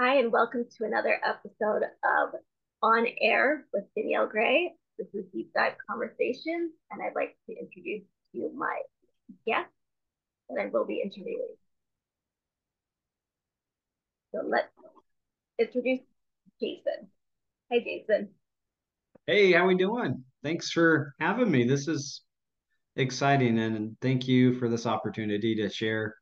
Hi, 0.00 0.16
and 0.16 0.32
welcome 0.32 0.64
to 0.78 0.86
another 0.86 1.20
episode 1.22 1.82
of 1.82 2.30
On 2.82 3.06
Air 3.20 3.66
with 3.70 3.84
Danielle 3.94 4.26
Gray. 4.26 4.72
This 4.96 5.08
is 5.12 5.26
Deep 5.30 5.52
Dive 5.54 5.74
Conversations, 5.90 6.72
and 6.90 7.02
I'd 7.02 7.14
like 7.14 7.36
to 7.46 7.52
introduce 7.54 8.04
to 8.32 8.38
you 8.38 8.50
my 8.56 8.80
guest 9.46 9.68
that 10.48 10.58
I 10.58 10.70
will 10.72 10.86
be 10.86 11.02
interviewing. 11.04 11.54
So 14.34 14.40
let's 14.42 14.68
introduce 15.58 16.00
Jason. 16.58 17.10
Hi, 17.70 17.80
Jason. 17.80 18.30
Hey, 19.26 19.52
how 19.52 19.64
are 19.64 19.68
we 19.68 19.74
doing? 19.74 20.24
Thanks 20.42 20.70
for 20.70 21.12
having 21.20 21.50
me. 21.50 21.64
This 21.64 21.88
is 21.88 22.22
exciting, 22.96 23.58
and 23.58 23.98
thank 24.00 24.26
you 24.26 24.58
for 24.60 24.70
this 24.70 24.86
opportunity 24.86 25.56
to 25.56 25.68
share 25.68 26.14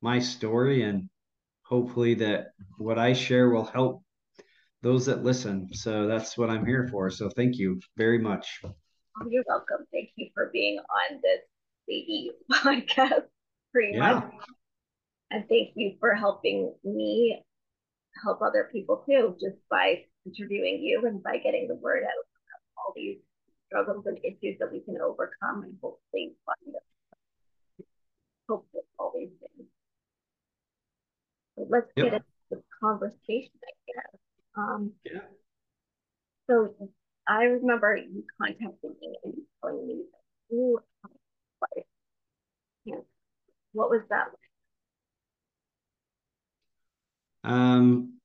my 0.00 0.18
story 0.18 0.80
and 0.84 1.10
hopefully 1.68 2.14
that 2.14 2.48
what 2.78 2.98
I 2.98 3.12
share 3.12 3.50
will 3.50 3.64
help 3.64 4.02
those 4.82 5.06
that 5.06 5.22
listen. 5.22 5.68
So 5.72 6.06
that's 6.06 6.38
what 6.38 6.50
I'm 6.50 6.64
here 6.64 6.88
for. 6.90 7.10
So 7.10 7.28
thank 7.28 7.58
you 7.58 7.80
very 7.96 8.18
much. 8.18 8.60
Oh, 8.64 9.26
you're 9.28 9.44
welcome. 9.46 9.86
Thank 9.92 10.10
you 10.16 10.30
for 10.34 10.50
being 10.52 10.78
on 10.78 11.20
this 11.22 11.40
baby 11.86 12.30
podcast, 12.52 13.24
pretty 13.72 13.96
yeah. 13.96 14.14
much. 14.14 14.32
And 15.30 15.44
thank 15.48 15.70
you 15.74 15.96
for 16.00 16.14
helping 16.14 16.72
me 16.84 17.42
help 18.22 18.40
other 18.40 18.70
people 18.72 19.04
too, 19.06 19.36
just 19.40 19.56
by 19.70 20.04
interviewing 20.24 20.80
you 20.80 21.02
and 21.06 21.22
by 21.22 21.36
getting 21.36 21.68
the 21.68 21.74
word 21.74 22.02
out 22.02 22.18
of 22.18 22.26
all 22.78 22.92
these 22.96 23.18
struggles 23.66 24.06
and 24.06 24.18
issues 24.24 24.58
that 24.58 24.72
we 24.72 24.80
can 24.80 24.96
overcome 25.02 25.64
and 25.64 25.76
hopefully 25.82 26.32
find 26.46 26.76
hope 28.48 28.66
with 28.72 28.84
all 28.98 29.12
these 29.14 29.28
things. 29.40 29.68
Let's 31.68 31.90
yep. 31.96 32.06
get 32.06 32.12
into 32.14 32.24
the 32.50 32.62
conversation, 32.80 33.52
I 33.62 33.72
guess. 33.86 34.20
Um, 34.56 34.92
yeah. 35.04 35.20
So 36.48 36.74
I 37.28 37.44
remember 37.44 37.96
you 37.96 38.24
contacting 38.40 38.94
me 39.00 39.16
and 39.24 39.34
telling 39.62 39.86
me 39.86 40.02
that 40.12 40.54
you 40.54 40.80
cancer. 42.86 43.04
What 43.72 43.90
was 43.90 44.02
that 44.10 44.28
like? 47.44 47.52
Um, 47.52 48.18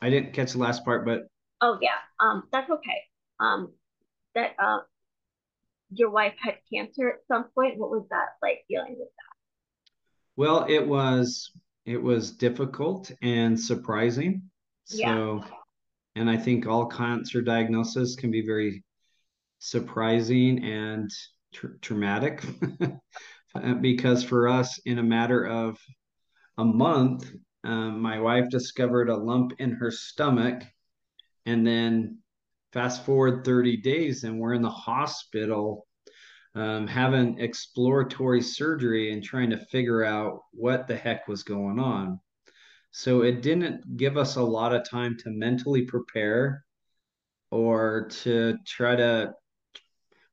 I 0.00 0.10
didn't 0.10 0.32
catch 0.32 0.52
the 0.52 0.58
last 0.58 0.84
part, 0.84 1.04
but 1.04 1.22
oh 1.60 1.78
yeah, 1.80 1.98
um, 2.20 2.44
that's 2.52 2.70
okay. 2.70 3.02
Um, 3.38 3.72
that 4.34 4.54
uh, 4.62 4.80
your 5.92 6.10
wife 6.10 6.34
had 6.40 6.56
cancer 6.72 7.08
at 7.08 7.26
some 7.28 7.44
point. 7.54 7.78
What 7.78 7.90
was 7.90 8.06
that 8.10 8.30
like 8.42 8.64
dealing 8.68 8.96
with 8.98 9.08
that? 9.08 9.30
Well, 10.36 10.66
it 10.68 10.86
was 10.86 11.52
it 11.90 12.00
was 12.00 12.30
difficult 12.30 13.10
and 13.20 13.58
surprising. 13.58 14.42
So, 14.84 14.98
yeah. 14.98 15.40
and 16.14 16.30
I 16.30 16.36
think 16.36 16.66
all 16.66 16.86
cancer 16.86 17.42
diagnosis 17.42 18.14
can 18.14 18.30
be 18.30 18.46
very 18.46 18.84
surprising 19.58 20.64
and 20.64 21.10
tra- 21.52 21.76
traumatic 21.80 22.44
because 23.80 24.22
for 24.22 24.46
us, 24.46 24.78
in 24.86 25.00
a 25.00 25.02
matter 25.02 25.44
of 25.44 25.78
a 26.58 26.64
month, 26.64 27.28
um, 27.64 28.00
my 28.00 28.20
wife 28.20 28.48
discovered 28.50 29.08
a 29.08 29.16
lump 29.16 29.54
in 29.58 29.72
her 29.72 29.90
stomach. 29.90 30.62
And 31.44 31.66
then 31.66 32.18
fast 32.72 33.04
forward 33.04 33.44
30 33.44 33.78
days, 33.78 34.22
and 34.22 34.38
we're 34.38 34.54
in 34.54 34.62
the 34.62 34.70
hospital 34.70 35.88
um, 36.54 36.86
having 36.86 37.38
exploratory 37.38 38.42
surgery 38.42 39.12
and 39.12 39.22
trying 39.22 39.50
to 39.50 39.66
figure 39.66 40.04
out 40.04 40.40
what 40.52 40.86
the 40.86 40.96
heck 40.96 41.28
was 41.28 41.42
going 41.42 41.78
on. 41.78 42.20
So 42.90 43.22
it 43.22 43.42
didn't 43.42 43.96
give 43.96 44.16
us 44.16 44.36
a 44.36 44.42
lot 44.42 44.74
of 44.74 44.88
time 44.88 45.16
to 45.18 45.30
mentally 45.30 45.82
prepare 45.82 46.64
or 47.50 48.08
to 48.22 48.56
try 48.66 48.96
to. 48.96 49.32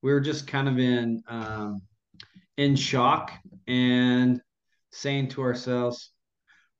We 0.02 0.12
were 0.12 0.22
just 0.22 0.48
kind 0.48 0.68
of 0.68 0.80
in 0.80 1.22
um, 1.28 1.82
in 2.58 2.76
shock 2.76 3.32
and 3.68 4.42
saying 4.92 5.30
to 5.30 5.42
ourselves, 5.44 6.12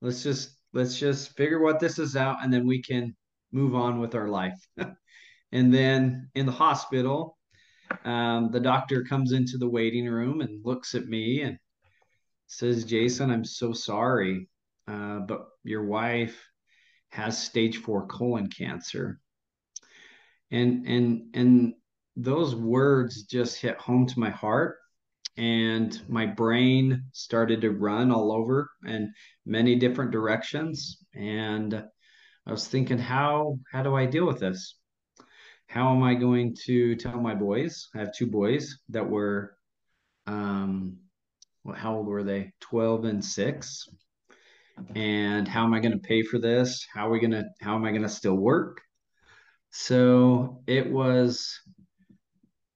"Let's 0.00 0.22
just 0.22 0.58
let's 0.72 0.98
just 0.98 1.36
figure 1.36 1.60
what 1.60 1.78
this 1.78 1.98
is 2.00 2.16
out, 2.16 2.38
and 2.42 2.52
then 2.52 2.66
we 2.66 2.82
can 2.82 3.14
move 3.52 3.76
on 3.76 4.00
with 4.00 4.16
our 4.16 4.28
life." 4.28 4.58
and 5.52 5.72
then 5.72 6.28
in 6.34 6.46
the 6.46 6.52
hospital, 6.52 7.37
um, 8.04 8.50
the 8.50 8.60
doctor 8.60 9.04
comes 9.04 9.32
into 9.32 9.58
the 9.58 9.68
waiting 9.68 10.06
room 10.06 10.40
and 10.40 10.64
looks 10.64 10.94
at 10.94 11.06
me 11.06 11.42
and 11.42 11.58
says, 12.46 12.84
Jason, 12.84 13.30
I'm 13.30 13.44
so 13.44 13.72
sorry, 13.72 14.48
uh, 14.86 15.20
but 15.20 15.46
your 15.64 15.84
wife 15.84 16.42
has 17.10 17.40
stage 17.40 17.78
four 17.78 18.06
colon 18.06 18.48
cancer. 18.48 19.20
And, 20.50 20.86
and, 20.86 21.22
and 21.34 21.74
those 22.16 22.54
words 22.54 23.22
just 23.24 23.60
hit 23.60 23.76
home 23.78 24.06
to 24.06 24.20
my 24.20 24.30
heart 24.30 24.78
and 25.38 26.02
my 26.08 26.26
brain 26.26 27.04
started 27.12 27.60
to 27.60 27.70
run 27.70 28.10
all 28.10 28.32
over 28.32 28.68
in 28.84 29.12
many 29.46 29.76
different 29.76 30.10
directions 30.10 31.04
and 31.14 31.74
i 32.46 32.50
was 32.50 32.66
thinking 32.66 32.98
how 32.98 33.56
how 33.72 33.82
do 33.82 33.94
i 33.94 34.04
deal 34.04 34.26
with 34.26 34.40
this 34.40 34.77
how 35.68 35.94
am 35.94 36.02
I 36.02 36.14
going 36.14 36.56
to 36.64 36.96
tell 36.96 37.20
my 37.20 37.34
boys? 37.34 37.88
I 37.94 37.98
have 37.98 38.14
two 38.14 38.26
boys 38.26 38.78
that 38.88 39.08
were, 39.08 39.54
um, 40.26 40.96
well, 41.62 41.76
how 41.76 41.96
old 41.96 42.06
were 42.06 42.24
they? 42.24 42.52
12 42.60 43.04
and 43.04 43.24
six. 43.24 43.86
And 44.94 45.46
how 45.46 45.64
am 45.64 45.74
I 45.74 45.80
going 45.80 45.92
to 45.92 45.98
pay 45.98 46.22
for 46.22 46.38
this? 46.38 46.86
How 46.92 47.08
are 47.08 47.10
we 47.10 47.20
going 47.20 47.32
to, 47.32 47.44
how 47.60 47.74
am 47.74 47.84
I 47.84 47.90
going 47.90 48.02
to 48.02 48.08
still 48.08 48.36
work? 48.36 48.80
So 49.70 50.62
it 50.66 50.90
was, 50.90 51.60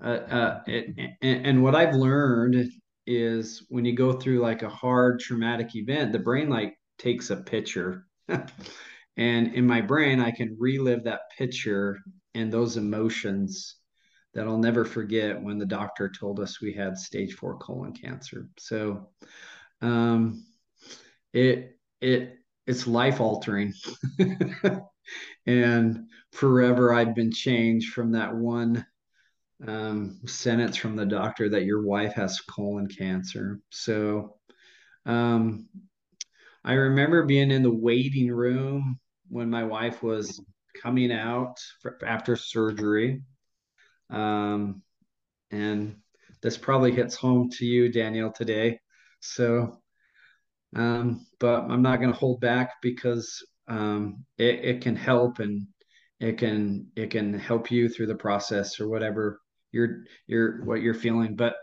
uh, 0.04 0.08
uh, 0.08 0.60
it, 0.66 1.14
and, 1.22 1.46
and 1.46 1.62
what 1.62 1.74
I've 1.74 1.94
learned 1.94 2.70
is 3.06 3.64
when 3.70 3.86
you 3.86 3.96
go 3.96 4.12
through 4.12 4.40
like 4.40 4.62
a 4.62 4.68
hard 4.68 5.20
traumatic 5.20 5.74
event, 5.74 6.12
the 6.12 6.18
brain 6.18 6.50
like 6.50 6.74
takes 6.98 7.30
a 7.30 7.36
picture. 7.36 8.04
and 8.28 9.54
in 9.54 9.66
my 9.66 9.80
brain, 9.80 10.20
I 10.20 10.30
can 10.30 10.56
relive 10.60 11.04
that 11.04 11.22
picture 11.38 11.98
and 12.34 12.52
those 12.52 12.76
emotions 12.76 13.76
that 14.34 14.46
I'll 14.46 14.58
never 14.58 14.84
forget 14.84 15.42
when 15.42 15.58
the 15.58 15.66
doctor 15.66 16.08
told 16.08 16.40
us 16.40 16.60
we 16.60 16.72
had 16.72 16.96
stage 16.96 17.34
four 17.34 17.58
colon 17.58 17.92
cancer. 17.92 18.48
So 18.58 19.10
um, 19.82 20.44
it 21.32 21.78
it 22.00 22.38
it's 22.66 22.86
life 22.86 23.20
altering. 23.20 23.74
and 25.46 26.06
forever 26.32 26.94
I've 26.94 27.14
been 27.14 27.32
changed 27.32 27.92
from 27.92 28.12
that 28.12 28.34
one 28.34 28.86
um, 29.66 30.20
sentence 30.26 30.76
from 30.76 30.96
the 30.96 31.06
doctor 31.06 31.48
that 31.50 31.64
your 31.64 31.82
wife 31.82 32.14
has 32.14 32.40
colon 32.40 32.88
cancer. 32.88 33.60
So 33.70 34.36
um, 35.06 35.68
I 36.64 36.74
remember 36.74 37.24
being 37.24 37.50
in 37.50 37.62
the 37.62 37.74
waiting 37.74 38.30
room 38.32 38.98
when 39.28 39.50
my 39.50 39.64
wife 39.64 40.02
was 40.02 40.40
coming 40.80 41.12
out 41.12 41.58
for, 41.80 41.98
after 42.04 42.36
surgery. 42.36 43.22
Um, 44.10 44.82
and 45.50 45.96
this 46.42 46.56
probably 46.56 46.92
hits 46.92 47.14
home 47.14 47.50
to 47.50 47.64
you, 47.64 47.90
Danielle, 47.90 48.32
today. 48.32 48.80
So, 49.20 49.80
um, 50.74 51.26
but 51.38 51.62
I'm 51.62 51.82
not 51.82 52.00
going 52.00 52.12
to 52.12 52.18
hold 52.18 52.40
back 52.40 52.74
because 52.82 53.44
um, 53.68 54.24
it, 54.38 54.64
it 54.64 54.80
can 54.80 54.96
help 54.96 55.38
and 55.38 55.66
it 56.20 56.38
can 56.38 56.86
it 56.94 57.10
can 57.10 57.34
help 57.34 57.70
you 57.70 57.88
through 57.88 58.06
the 58.06 58.14
process 58.14 58.78
or 58.80 58.88
whatever 58.88 59.40
you're 59.72 60.04
you're 60.26 60.64
what 60.64 60.80
you're 60.80 60.94
feeling. 60.94 61.34
But 61.36 61.54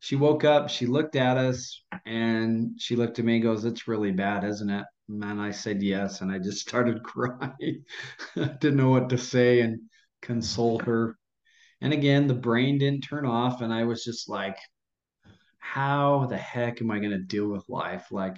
she 0.00 0.16
woke 0.16 0.44
up, 0.44 0.70
she 0.70 0.86
looked 0.86 1.16
at 1.16 1.36
us, 1.36 1.82
and 2.06 2.72
she 2.78 2.96
looked 2.96 3.18
at 3.18 3.24
me 3.24 3.34
and 3.34 3.42
goes, 3.42 3.64
"It's 3.64 3.88
really 3.88 4.12
bad, 4.12 4.44
isn't 4.44 4.70
it?" 4.70 4.84
And 5.10 5.40
I 5.40 5.50
said 5.50 5.82
yes, 5.82 6.20
and 6.20 6.30
I 6.30 6.38
just 6.38 6.60
started 6.68 7.02
crying. 7.02 7.84
Didn't 8.36 8.76
know 8.76 8.90
what 8.90 9.08
to 9.10 9.18
say 9.18 9.60
and 9.60 9.80
console 10.22 10.78
her. 10.80 11.16
And 11.80 11.92
again, 11.92 12.26
the 12.26 12.34
brain 12.34 12.78
didn't 12.78 13.02
turn 13.02 13.24
off, 13.24 13.62
and 13.62 13.72
I 13.72 13.84
was 13.84 14.04
just 14.04 14.28
like, 14.28 14.58
how 15.58 16.26
the 16.26 16.36
heck 16.36 16.82
am 16.82 16.90
I 16.90 16.98
going 16.98 17.12
to 17.12 17.18
deal 17.18 17.48
with 17.48 17.68
life? 17.68 18.08
Like, 18.10 18.36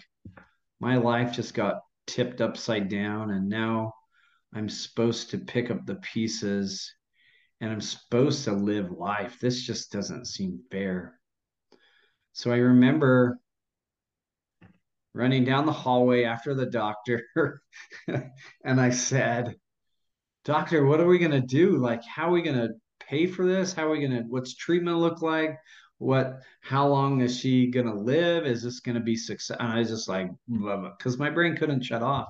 my 0.81 0.97
life 0.97 1.33
just 1.33 1.55
got 1.55 1.81
tipped 2.07 2.41
upside 2.41 2.89
down, 2.89 3.31
and 3.31 3.49
now 3.49 3.95
I'm 4.55 4.69
supposed 4.69 5.31
to 5.31 5.39
pick 5.39 5.71
up 5.71 5.87
the 5.87 5.97
pieces 5.97 6.95
and 7.63 7.71
I'm 7.71 7.81
supposed 7.81 8.45
to 8.45 8.53
live 8.53 8.91
life. 8.91 9.39
This 9.41 9.63
just 9.63 9.93
doesn't 9.93 10.27
seem 10.27 10.61
fair. 10.71 11.19
So 12.33 12.51
I 12.51 12.57
remember 12.57 13.39
running 15.15 15.45
down 15.45 15.67
the 15.67 15.73
hallway 15.73 16.25
after 16.25 16.55
the 16.55 16.67
doctor. 16.67 17.23
and 18.09 18.81
I 18.81 18.91
said, 18.91 19.57
Doctor, 20.45 20.85
what 20.85 21.01
are 21.01 21.07
we 21.07 21.19
going 21.19 21.31
to 21.31 21.41
do? 21.41 21.77
Like, 21.79 22.03
how 22.05 22.29
are 22.29 22.33
we 22.33 22.43
going 22.43 22.57
to 22.57 22.71
pay 23.07 23.27
for 23.27 23.47
this? 23.47 23.73
How 23.73 23.87
are 23.87 23.91
we 23.91 24.01
going 24.01 24.23
to, 24.23 24.23
what's 24.29 24.57
treatment 24.57 24.99
look 24.99 25.23
like? 25.23 25.57
What, 25.99 26.41
how 26.63 26.89
long 26.89 27.21
is 27.21 27.39
she 27.39 27.69
going 27.69 27.87
to 27.87 27.95
live? 27.95 28.45
Is 28.45 28.63
this 28.63 28.81
going 28.81 28.97
to 28.97 29.01
be 29.01 29.15
success? 29.15 29.57
And 29.61 29.69
I 29.69 29.79
was 29.79 29.89
just 29.89 30.09
like, 30.09 30.31
because 30.49 31.19
my 31.19 31.31
brain 31.31 31.57
couldn't 31.57 31.85
shut 31.85 32.03
off. 32.03 32.29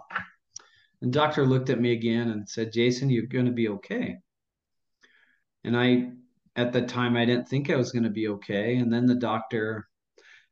And 1.00 1.12
doctor 1.12 1.46
looked 1.46 1.70
at 1.70 1.80
me 1.80 1.92
again 1.92 2.28
and 2.30 2.48
said, 2.48 2.72
Jason, 2.72 3.08
you're 3.08 3.26
going 3.26 3.46
to 3.46 3.52
be 3.52 3.68
okay. 3.68 4.18
And 5.64 5.76
I, 5.76 6.10
at 6.54 6.72
the 6.72 6.82
time, 6.82 7.16
I 7.16 7.24
didn't 7.24 7.48
think 7.48 7.70
I 7.70 7.76
was 7.76 7.92
going 7.92 8.04
to 8.04 8.10
be 8.10 8.28
okay. 8.28 8.76
And 8.76 8.92
then 8.92 9.06
the 9.06 9.14
doctor 9.14 9.88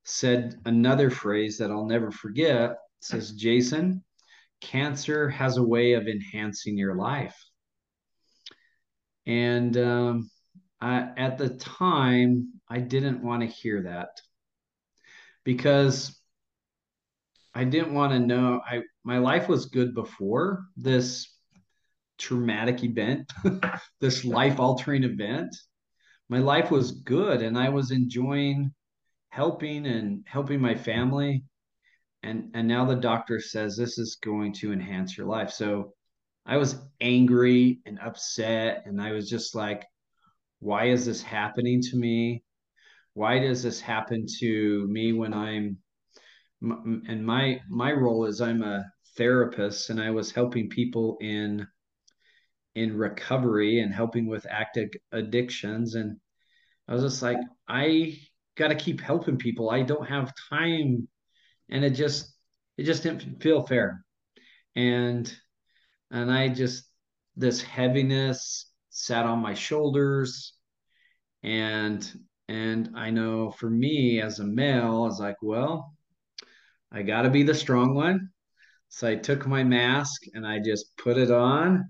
said 0.05 0.59
another 0.65 1.11
phrase 1.11 1.59
that 1.59 1.71
I'll 1.71 1.87
never 1.87 2.11
forget. 2.11 2.71
It 2.71 2.77
says, 3.01 3.33
Jason, 3.33 4.05
cancer 4.61 5.29
has 5.29 5.57
a 5.57 5.63
way 5.63 5.93
of 5.93 6.07
enhancing 6.09 6.77
your 6.77 6.95
life. 6.95 7.37
And 9.27 9.77
um, 9.77 10.31
I, 10.81 11.09
at 11.17 11.39
the 11.39 11.51
time, 11.51 12.55
I 12.69 12.81
didn't 12.81 13.23
want 13.23 13.43
to 13.43 13.47
hear 13.47 13.83
that 13.83 14.09
because 15.45 16.19
I 17.55 17.65
didn't 17.65 17.95
want 17.95 18.13
to 18.13 18.21
know. 18.21 18.61
I 18.65 18.83
my 19.05 19.19
life 19.19 19.49
was 19.49 19.67
good 19.67 19.95
before 19.95 20.67
this 20.77 21.35
traumatic 22.19 22.85
event, 22.85 23.31
this 24.01 24.25
life 24.25 24.61
altering 24.61 25.05
event. 25.05 25.55
My 26.29 26.39
life 26.39 26.71
was 26.71 26.93
good, 26.93 27.43
and 27.43 27.59
I 27.59 27.71
was 27.71 27.91
enjoying 27.91 28.73
helping 29.31 29.87
and 29.87 30.25
helping 30.27 30.61
my 30.61 30.75
family. 30.75 31.45
And 32.23 32.51
and 32.55 32.69
now 32.69 32.85
the 32.85 32.97
doctor 32.97 33.41
says 33.41 33.77
this 33.77 33.99
is 33.99 34.19
going 34.23 34.53
to 34.55 34.73
enhance 34.73 35.17
your 35.17 35.27
life. 35.27 35.51
So 35.51 35.95
I 36.45 36.59
was 36.59 36.79
angry 37.01 37.81
and 37.87 37.99
upset, 37.99 38.83
and 38.87 39.01
I 39.01 39.13
was 39.13 39.29
just 39.29 39.55
like, 39.55 39.87
why 40.59 40.87
is 40.87 41.07
this 41.07 41.23
happening 41.23 41.81
to 41.83 41.97
me? 41.97 42.43
Why 43.15 43.39
does 43.39 43.63
this 43.63 43.81
happen 43.81 44.27
to 44.41 44.87
me 44.89 45.13
when 45.13 45.33
I'm 45.33 45.79
and 46.63 47.25
my 47.25 47.61
my 47.69 47.93
role 47.93 48.27
is 48.27 48.41
I'm 48.41 48.63
a 48.63 48.85
therapist 49.17 49.91
and 49.91 50.01
I 50.01 50.11
was 50.11 50.31
helping 50.31 50.69
people 50.69 51.17
in 51.21 51.67
in 52.75 52.97
recovery 52.97 53.81
and 53.81 53.93
helping 53.93 54.27
with 54.27 54.47
active 54.49 54.91
addictions 55.13 55.95
and 55.95 56.19
I 56.87 56.95
was 56.95 57.03
just 57.03 57.23
like 57.23 57.39
I 57.67 58.19
got 58.57 58.69
to 58.69 58.75
keep 58.75 59.01
helping 59.01 59.37
people. 59.37 59.71
I 59.71 59.83
don't 59.83 60.09
have 60.09 60.33
time 60.51 61.09
and 61.69 61.85
it 61.85 61.91
just 61.91 62.35
it 62.77 62.85
just 62.85 63.03
didn't 63.03 63.43
feel 63.43 63.63
fair. 63.63 64.05
And 64.77 65.33
and 66.11 66.31
I 66.31 66.49
just 66.49 66.85
this 67.37 67.63
heaviness 67.63 68.71
sat 68.91 69.25
on 69.25 69.39
my 69.39 69.55
shoulders 69.55 70.55
and 71.43 72.11
and 72.49 72.91
I 72.97 73.11
know 73.11 73.51
for 73.51 73.71
me 73.71 74.21
as 74.21 74.41
a 74.41 74.45
male, 74.45 75.05
I 75.05 75.07
was 75.07 75.21
like, 75.21 75.37
well, 75.41 75.95
I 76.91 77.03
got 77.03 77.23
to 77.23 77.31
be 77.31 77.45
the 77.45 77.55
strong 77.55 77.95
one. 77.95 78.31
So 78.89 79.09
I 79.09 79.15
took 79.15 79.47
my 79.47 79.63
mask 79.63 80.23
and 80.35 80.45
I 80.45 80.59
just 80.59 80.97
put 80.97 81.17
it 81.17 81.31
on 81.31 81.89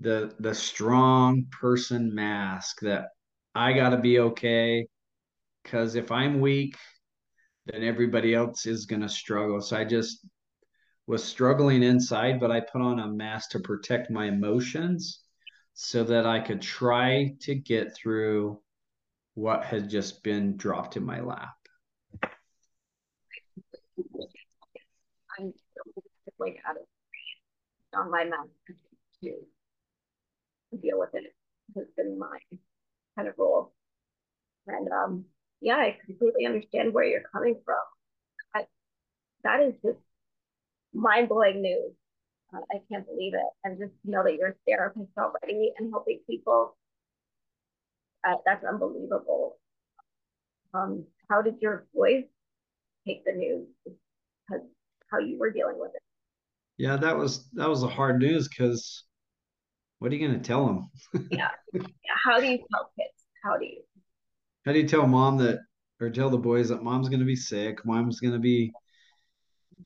the 0.00 0.34
the 0.40 0.54
strong 0.54 1.46
person 1.60 2.12
mask 2.12 2.80
that 2.80 3.10
I 3.54 3.72
got 3.72 3.90
to 3.90 3.98
be 3.98 4.18
okay 4.18 4.88
cuz 5.64 5.94
if 5.94 6.10
I'm 6.10 6.40
weak 6.40 6.76
then 7.66 7.82
everybody 7.82 8.34
else 8.34 8.66
is 8.66 8.84
going 8.84 9.00
to 9.00 9.08
struggle. 9.08 9.58
So 9.62 9.76
I 9.76 9.84
just 9.84 10.26
was 11.06 11.24
struggling 11.24 11.82
inside 11.82 12.40
but 12.40 12.50
I 12.50 12.60
put 12.60 12.82
on 12.82 13.00
a 13.00 13.08
mask 13.08 13.50
to 13.50 13.60
protect 13.60 14.10
my 14.10 14.26
emotions 14.26 15.22
so 15.74 16.04
that 16.04 16.26
I 16.26 16.40
could 16.40 16.62
try 16.62 17.34
to 17.40 17.54
get 17.54 17.94
through 17.96 18.60
what 19.34 19.64
had 19.64 19.90
just 19.90 20.22
been 20.22 20.56
dropped 20.56 20.96
in 20.96 21.04
my 21.04 21.20
lap. 21.20 21.56
I'm 25.38 25.52
like 26.38 26.58
out 26.68 26.76
of 26.76 26.82
on 27.98 28.10
my 28.10 28.24
mouth 28.24 28.48
to 29.22 30.78
deal 30.82 30.98
with 30.98 31.10
it 31.14 31.34
has 31.76 31.86
been 31.96 32.18
my 32.18 32.38
kind 33.16 33.28
of 33.28 33.34
role. 33.38 33.72
And 34.66 34.88
um, 34.92 35.24
yeah, 35.60 35.76
I 35.76 35.98
completely 36.04 36.46
understand 36.46 36.92
where 36.92 37.04
you're 37.04 37.22
coming 37.32 37.60
from. 37.64 37.76
I, 38.54 38.64
that 39.44 39.60
is 39.60 39.74
just 39.84 39.98
mind 40.92 41.28
blowing 41.28 41.62
news. 41.62 41.92
Uh, 42.54 42.60
I 42.70 42.78
can't 42.90 43.06
believe 43.06 43.34
it. 43.34 43.40
And 43.64 43.78
just 43.78 43.92
know 44.04 44.22
that 44.24 44.34
you're 44.34 44.50
a 44.50 44.54
therapist 44.66 45.10
already 45.18 45.72
and 45.78 45.90
helping 45.90 46.20
people. 46.28 46.76
Uh, 48.26 48.36
that's 48.44 48.64
unbelievable. 48.64 49.56
Um, 50.72 51.04
how 51.28 51.42
did 51.42 51.56
your 51.60 51.86
voice 51.94 52.24
take 53.06 53.24
the 53.24 53.32
news? 53.32 53.66
Because 53.84 54.66
how 55.10 55.18
you 55.18 55.38
were 55.38 55.50
dealing 55.50 55.78
with 55.78 55.92
it. 55.94 56.02
Yeah, 56.76 56.96
that 56.96 57.16
was 57.16 57.48
that 57.52 57.68
was 57.68 57.82
a 57.82 57.88
hard 57.88 58.18
news 58.18 58.48
because 58.48 59.04
what 59.98 60.10
are 60.10 60.16
you 60.16 60.26
going 60.26 60.40
to 60.40 60.46
tell 60.46 60.66
them? 60.66 60.90
yeah. 61.30 61.50
yeah. 61.72 61.80
How 62.24 62.40
do 62.40 62.46
you 62.46 62.58
tell 62.72 62.90
kids? 62.98 63.14
How 63.42 63.56
do 63.56 63.64
you? 63.64 63.82
How 64.64 64.72
do 64.72 64.78
you 64.78 64.88
tell 64.88 65.06
mom 65.06 65.38
that, 65.38 65.60
or 66.00 66.10
tell 66.10 66.30
the 66.30 66.38
boys 66.38 66.68
that 66.70 66.82
mom's 66.82 67.08
going 67.08 67.20
to 67.20 67.26
be 67.26 67.36
sick, 67.36 67.84
mom's 67.84 68.20
going 68.20 68.32
to 68.32 68.38
be 68.38 68.72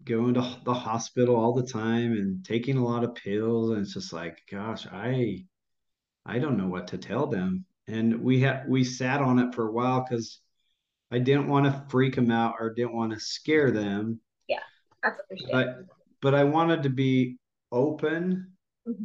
going 0.05 0.35
to 0.35 0.57
the 0.65 0.75
hospital 0.75 1.37
all 1.37 1.55
the 1.55 1.67
time 1.67 2.13
and 2.13 2.45
taking 2.45 2.77
a 2.77 2.85
lot 2.85 3.05
of 3.05 3.15
pills, 3.15 3.71
and 3.71 3.81
it's 3.81 3.95
just 3.95 4.13
like, 4.13 4.39
gosh, 4.51 4.87
I, 4.87 5.45
I 6.25 6.39
don't 6.39 6.57
know 6.57 6.69
what 6.69 6.89
to 6.89 6.99
tell 6.99 7.27
them. 7.27 7.65
And 7.87 8.23
we 8.23 8.41
had 8.41 8.69
we 8.69 8.85
sat 8.85 9.23
on 9.23 9.39
it 9.39 9.55
for 9.55 9.67
a 9.67 9.73
while 9.73 10.05
because 10.09 10.41
I 11.11 11.19
didn't 11.19 11.49
want 11.49 11.67
to 11.67 11.85
freak 11.89 12.15
them 12.15 12.31
out 12.31 12.57
or 12.61 12.75
didn't 12.75 12.95
want 12.95 13.13
to 13.13 13.21
scare 13.21 13.71
them 13.71 14.21
Yeah, 14.47 14.59
that's 15.03 15.21
But 15.51 15.87
but 16.21 16.35
I 16.35 16.45
wanted 16.45 16.83
to 16.83 16.91
be 16.91 17.39
open 17.73 18.53
mm-hmm. 18.87 19.05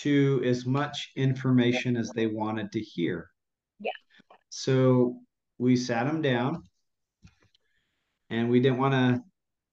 to 0.00 0.42
as 0.44 0.66
much 0.66 1.12
information 1.16 1.96
as 1.96 2.10
they 2.10 2.26
wanted 2.26 2.72
to 2.72 2.80
hear. 2.80 3.30
So 4.50 5.16
we 5.58 5.76
sat 5.76 6.06
them 6.06 6.22
down 6.22 6.64
and 8.28 8.50
we 8.50 8.60
didn't 8.60 8.78
want 8.78 8.94
to 8.94 9.22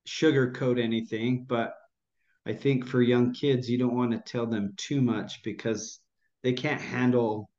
sugarcoat 0.07 0.81
anything, 0.81 1.45
but 1.47 1.73
I 2.45 2.53
think 2.53 2.87
for 2.87 3.01
young 3.01 3.33
kids, 3.33 3.69
you 3.69 3.77
don't 3.77 3.95
want 3.95 4.11
to 4.11 4.19
tell 4.19 4.45
them 4.45 4.73
too 4.77 5.01
much 5.01 5.43
because 5.43 5.99
they 6.43 6.53
can't 6.53 6.81
handle 6.81 7.49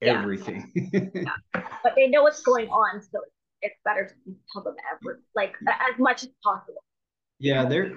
yeah. 0.00 0.20
everything. 0.20 0.72
yeah. 0.92 1.62
But 1.82 1.92
they 1.94 2.08
know 2.08 2.22
what's 2.22 2.42
going 2.42 2.68
on, 2.68 3.00
so 3.00 3.20
it's 3.62 3.76
better 3.84 4.06
to 4.06 4.34
tell 4.52 4.62
them 4.64 4.74
ever, 4.92 5.22
like 5.36 5.54
as 5.68 5.98
much 5.98 6.24
as 6.24 6.30
possible. 6.42 6.82
Yeah, 7.38 7.64
they're 7.66 7.92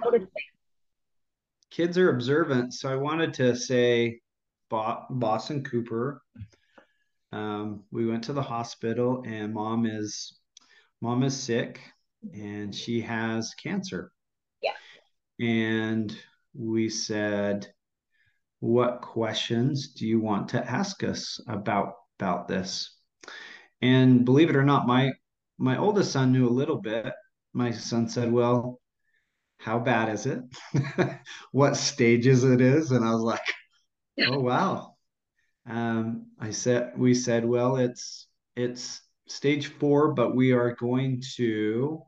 kids 1.72 1.98
are 1.98 2.10
observant. 2.10 2.74
So 2.74 2.91
I 2.91 2.96
wanted 2.96 3.34
to 3.36 3.55
say 3.55 4.19
boss 4.69 5.50
and 5.50 5.65
Cooper. 5.65 6.22
Um, 7.31 7.83
we 7.91 8.05
went 8.05 8.25
to 8.25 8.33
the 8.33 8.41
hospital 8.41 9.23
and 9.25 9.53
mom 9.53 9.85
is 9.85 10.38
mom 11.01 11.23
is 11.23 11.35
sick 11.35 11.79
and 12.33 12.73
she 12.73 13.01
has 13.01 13.53
cancer. 13.55 14.11
Yeah. 14.61 14.73
And 15.39 16.15
we 16.53 16.89
said, 16.89 17.71
what 18.59 19.01
questions 19.01 19.93
do 19.93 20.05
you 20.05 20.19
want 20.19 20.50
to 20.50 20.69
ask 20.69 21.03
us 21.03 21.39
about 21.47 21.93
about 22.19 22.47
this? 22.47 22.95
And 23.81 24.23
believe 24.23 24.50
it 24.50 24.55
or 24.55 24.63
not, 24.63 24.88
my 24.88 25.11
my 25.57 25.77
oldest 25.77 26.11
son 26.11 26.31
knew 26.31 26.47
a 26.47 26.50
little 26.50 26.79
bit. 26.79 27.11
My 27.53 27.71
son 27.71 28.07
said, 28.07 28.31
well, 28.31 28.79
how 29.57 29.79
bad 29.79 30.09
is 30.09 30.25
it? 30.25 30.41
what 31.51 31.75
stages 31.75 32.43
it 32.43 32.61
is? 32.61 32.91
And 32.91 33.05
I 33.05 33.13
was 33.13 33.21
like, 33.21 33.41
oh 34.27 34.39
wow. 34.39 34.90
Um, 35.68 36.27
I 36.39 36.51
said 36.51 36.94
we 36.98 37.13
said, 37.13 37.46
well, 37.46 37.77
it's 37.77 38.27
it's 38.56 39.01
stage 39.27 39.68
four, 39.68 40.13
but 40.13 40.36
we 40.36 40.51
are 40.51 40.75
going 40.75 41.22
to 41.36 42.01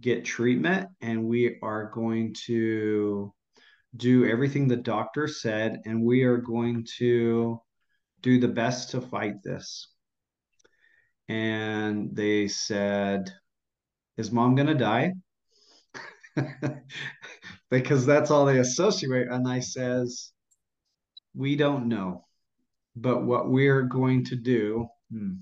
get 0.00 0.24
treatment 0.24 0.88
and 1.00 1.24
we 1.24 1.58
are 1.62 1.90
going 1.90 2.34
to 2.46 3.32
do 3.96 4.26
everything 4.26 4.66
the 4.66 4.76
doctor 4.76 5.28
said, 5.28 5.80
and 5.84 6.02
we 6.02 6.22
are 6.24 6.38
going 6.38 6.86
to 6.98 7.60
do 8.22 8.40
the 8.40 8.48
best 8.48 8.90
to 8.90 9.00
fight 9.00 9.42
this. 9.42 9.88
And 11.28 12.14
they 12.14 12.48
said, 12.48 13.32
Is 14.16 14.32
mom 14.32 14.54
going 14.56 14.66
to 14.66 14.74
die? 14.74 15.12
because 17.70 18.04
that's 18.06 18.30
all 18.30 18.46
they 18.46 18.58
associate. 18.58 19.28
And 19.28 19.48
I 19.48 19.60
says, 19.60 20.32
we 21.34 21.56
don't 21.56 21.88
know, 21.88 22.24
but 22.96 23.22
what 23.22 23.48
we're 23.48 23.82
going 23.82 24.24
to 24.24 24.36
do 24.36 24.86
hmm, 25.10 25.34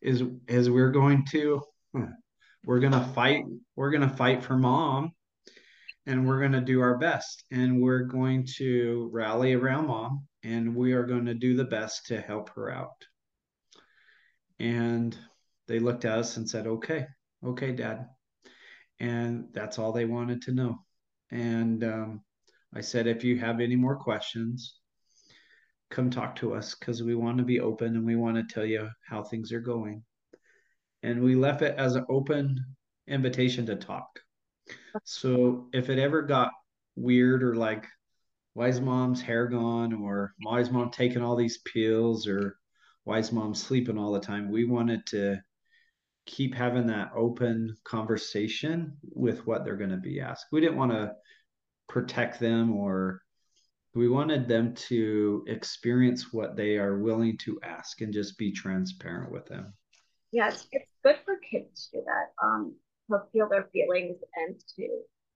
is 0.00 0.22
is 0.48 0.70
we're 0.70 0.90
going 0.90 1.24
to 1.32 1.62
hmm, 1.92 2.12
we're 2.64 2.80
gonna 2.80 3.10
fight. 3.14 3.44
We're 3.74 3.90
gonna 3.90 4.16
fight 4.16 4.42
for 4.42 4.56
mom, 4.56 5.12
and 6.06 6.26
we're 6.26 6.40
gonna 6.40 6.60
do 6.60 6.80
our 6.80 6.98
best, 6.98 7.44
and 7.50 7.80
we're 7.80 8.04
going 8.04 8.46
to 8.56 9.08
rally 9.12 9.54
around 9.54 9.86
mom, 9.86 10.26
and 10.42 10.74
we 10.74 10.92
are 10.92 11.04
going 11.04 11.26
to 11.26 11.34
do 11.34 11.56
the 11.56 11.64
best 11.64 12.06
to 12.06 12.20
help 12.20 12.50
her 12.50 12.70
out. 12.70 13.06
And 14.58 15.16
they 15.68 15.78
looked 15.78 16.04
at 16.04 16.18
us 16.18 16.36
and 16.36 16.48
said, 16.48 16.66
"Okay, 16.66 17.06
okay, 17.44 17.72
Dad." 17.72 18.06
and 19.00 19.48
that's 19.52 19.78
all 19.78 19.92
they 19.92 20.04
wanted 20.04 20.42
to 20.42 20.52
know. 20.52 20.78
And 21.30 21.84
um, 21.84 22.22
I 22.74 22.80
said, 22.80 23.06
if 23.06 23.24
you 23.24 23.38
have 23.38 23.60
any 23.60 23.76
more 23.76 23.96
questions, 23.96 24.78
come 25.90 26.10
talk 26.10 26.36
to 26.36 26.54
us 26.54 26.74
because 26.74 27.02
we 27.02 27.14
want 27.14 27.38
to 27.38 27.44
be 27.44 27.60
open 27.60 27.96
and 27.96 28.04
we 28.04 28.16
want 28.16 28.36
to 28.36 28.54
tell 28.54 28.64
you 28.64 28.88
how 29.08 29.22
things 29.22 29.52
are 29.52 29.60
going. 29.60 30.02
And 31.02 31.22
we 31.22 31.34
left 31.34 31.62
it 31.62 31.76
as 31.78 31.94
an 31.94 32.04
open 32.08 32.64
invitation 33.06 33.66
to 33.66 33.76
talk. 33.76 34.08
So 35.04 35.68
if 35.72 35.90
it 35.90 35.98
ever 35.98 36.22
got 36.22 36.50
weird 36.96 37.42
or 37.42 37.54
like, 37.54 37.86
why 38.54 38.68
is 38.68 38.80
mom's 38.80 39.20
hair 39.20 39.46
gone? 39.46 39.92
Or 39.92 40.32
why 40.40 40.60
is 40.60 40.70
mom 40.70 40.90
taking 40.90 41.22
all 41.22 41.36
these 41.36 41.58
pills? 41.58 42.26
Or 42.26 42.56
why 43.04 43.18
is 43.18 43.30
mom 43.30 43.54
sleeping 43.54 43.98
all 43.98 44.12
the 44.12 44.20
time? 44.20 44.50
We 44.50 44.64
wanted 44.64 45.06
to 45.08 45.40
keep 46.24 46.54
having 46.54 46.88
that 46.88 47.12
open 47.14 47.76
conversation 47.84 48.96
with 49.02 49.46
what 49.46 49.64
they're 49.64 49.76
going 49.76 49.90
to 49.90 49.96
be 49.96 50.20
asked. 50.20 50.46
We 50.50 50.60
didn't 50.60 50.78
want 50.78 50.92
to 50.92 51.12
protect 51.88 52.40
them 52.40 52.74
or 52.74 53.20
we 53.96 54.08
wanted 54.08 54.46
them 54.46 54.74
to 54.74 55.44
experience 55.48 56.32
what 56.32 56.54
they 56.54 56.76
are 56.76 56.98
willing 56.98 57.38
to 57.38 57.58
ask 57.62 58.00
and 58.02 58.12
just 58.12 58.36
be 58.38 58.52
transparent 58.52 59.32
with 59.32 59.46
them. 59.46 59.72
Yes, 60.32 60.66
it's 60.70 60.90
good 61.02 61.16
for 61.24 61.38
kids 61.38 61.88
to 61.88 61.98
do 61.98 62.04
that, 62.04 62.46
um, 62.46 62.74
to 63.10 63.22
feel 63.32 63.48
their 63.48 63.68
feelings 63.72 64.16
and 64.36 64.54
to 64.76 64.88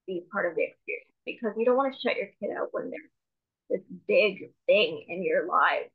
be 0.07 0.23
part 0.31 0.51
of 0.51 0.57
the 0.57 0.63
experience 0.63 1.11
because 1.25 1.53
you 1.57 1.65
don't 1.65 1.77
want 1.77 1.95
to 1.95 2.01
shut 2.01 2.17
your 2.17 2.29
kid 2.41 2.51
out 2.57 2.69
when 2.73 2.91
there's 2.91 3.11
this 3.71 3.99
big 4.07 4.51
thing 4.67 5.05
in 5.09 5.25
your 5.25 5.47
life. 5.47 5.89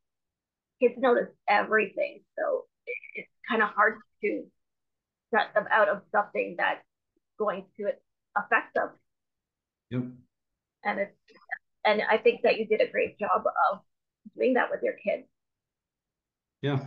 Kids 0.80 0.94
notice 0.98 1.28
everything, 1.48 2.20
so 2.38 2.64
it's 3.14 3.28
kind 3.48 3.62
of 3.62 3.68
hard 3.70 3.98
to 4.22 4.44
shut 5.32 5.48
them 5.54 5.66
out 5.70 5.88
of 5.88 6.02
something 6.12 6.56
that's 6.58 6.84
going 7.38 7.64
to 7.78 7.90
affect 8.36 8.74
them. 8.74 8.90
Yep. 9.90 10.02
And 10.84 11.00
it's 11.00 11.12
and 11.86 12.02
I 12.10 12.18
think 12.18 12.42
that 12.42 12.58
you 12.58 12.66
did 12.66 12.80
a 12.80 12.90
great 12.90 13.18
job 13.18 13.44
of 13.70 13.80
doing 14.36 14.54
that 14.54 14.68
with 14.70 14.80
your 14.82 14.94
kids. 14.94 15.26
Yeah. 16.60 16.80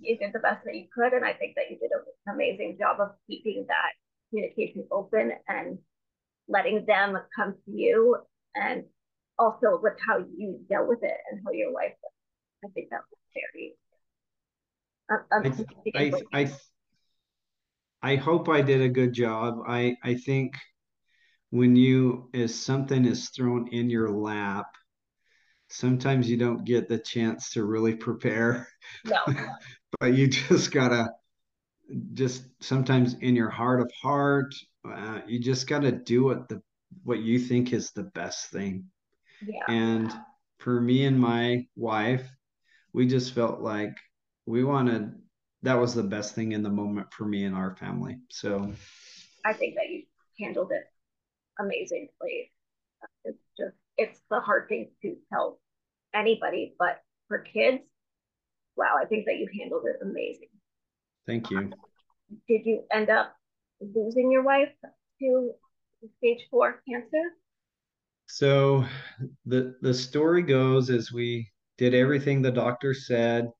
You 0.00 0.16
did 0.16 0.32
the 0.32 0.38
best 0.38 0.64
that 0.64 0.74
you 0.74 0.86
could, 0.94 1.12
and 1.12 1.24
I 1.24 1.32
think 1.32 1.54
that 1.56 1.64
you 1.70 1.78
did 1.78 1.90
an 1.90 2.34
amazing 2.34 2.78
job 2.78 3.00
of 3.00 3.10
keeping 3.28 3.66
that 3.68 3.92
communication 4.30 4.86
open 4.90 5.32
and 5.48 5.78
letting 6.48 6.86
them 6.86 7.18
come 7.34 7.54
to 7.64 7.70
you, 7.70 8.16
and 8.54 8.84
also 9.38 9.80
with 9.82 9.94
how 10.06 10.18
you 10.18 10.60
dealt 10.70 10.88
with 10.88 11.02
it 11.02 11.16
and 11.30 11.40
how 11.44 11.52
your 11.52 11.72
wife. 11.72 11.92
I 12.64 12.68
think 12.74 12.90
that 12.90 13.00
was 13.10 13.18
very. 13.34 13.74
Um, 15.10 15.54
I, 15.94 16.12
I, 16.32 16.40
I, 16.40 16.52
I 18.02 18.16
hope 18.16 18.48
I 18.48 18.60
did 18.60 18.80
a 18.80 18.88
good 18.88 19.12
job. 19.12 19.58
I 19.66 19.96
I 20.02 20.14
think 20.14 20.54
when 21.50 21.76
you 21.76 22.28
as 22.34 22.54
something 22.54 23.04
is 23.04 23.28
thrown 23.30 23.68
in 23.68 23.88
your 23.90 24.10
lap 24.10 24.66
sometimes 25.68 26.28
you 26.28 26.36
don't 26.36 26.64
get 26.64 26.88
the 26.88 26.98
chance 26.98 27.50
to 27.50 27.64
really 27.64 27.94
prepare 27.94 28.68
no. 29.04 29.18
but 30.00 30.14
you 30.14 30.28
just 30.28 30.70
gotta 30.70 31.08
just 32.14 32.44
sometimes 32.60 33.14
in 33.20 33.36
your 33.36 33.50
heart 33.50 33.80
of 33.80 33.90
heart 34.00 34.54
uh, 34.88 35.20
you 35.26 35.40
just 35.40 35.66
gotta 35.68 35.92
do 35.92 36.24
what 36.24 36.48
the 36.48 36.60
what 37.04 37.18
you 37.18 37.38
think 37.38 37.72
is 37.72 37.90
the 37.90 38.02
best 38.02 38.50
thing 38.50 38.84
yeah. 39.46 39.64
and 39.68 40.12
for 40.58 40.80
me 40.80 41.04
and 41.04 41.18
my 41.18 41.64
wife 41.76 42.28
we 42.92 43.06
just 43.06 43.34
felt 43.34 43.60
like 43.60 43.96
we 44.46 44.64
wanted 44.64 45.12
that 45.62 45.74
was 45.74 45.94
the 45.94 46.02
best 46.02 46.34
thing 46.34 46.52
in 46.52 46.62
the 46.62 46.70
moment 46.70 47.12
for 47.12 47.24
me 47.24 47.44
and 47.44 47.54
our 47.54 47.76
family 47.76 48.18
so 48.30 48.72
i 49.44 49.52
think 49.52 49.74
that 49.74 49.88
you 49.88 50.02
handled 50.38 50.72
it 50.72 50.84
amazingly. 51.58 52.52
It's 53.24 53.38
just, 53.58 53.74
it's 53.98 54.20
the 54.30 54.40
hard 54.40 54.68
thing 54.68 54.90
to 55.02 55.16
tell 55.32 55.58
anybody, 56.14 56.74
but 56.78 57.00
for 57.28 57.38
kids, 57.38 57.82
wow, 58.76 58.96
I 59.00 59.06
think 59.06 59.26
that 59.26 59.36
you 59.36 59.48
handled 59.60 59.84
it 59.86 59.96
amazing. 60.02 60.48
Thank 61.26 61.50
you. 61.50 61.70
Did 62.48 62.62
you 62.64 62.84
end 62.92 63.10
up 63.10 63.34
losing 63.80 64.30
your 64.30 64.42
wife 64.42 64.72
to 65.20 65.50
stage 66.18 66.46
four 66.50 66.82
cancer? 66.88 67.34
So 68.26 68.84
the 69.44 69.76
the 69.82 69.94
story 69.94 70.42
goes 70.42 70.90
as 70.90 71.12
we 71.12 71.48
did 71.78 71.94
everything 71.94 72.42
the 72.42 72.50
doctor 72.50 72.94
said, 72.94 73.50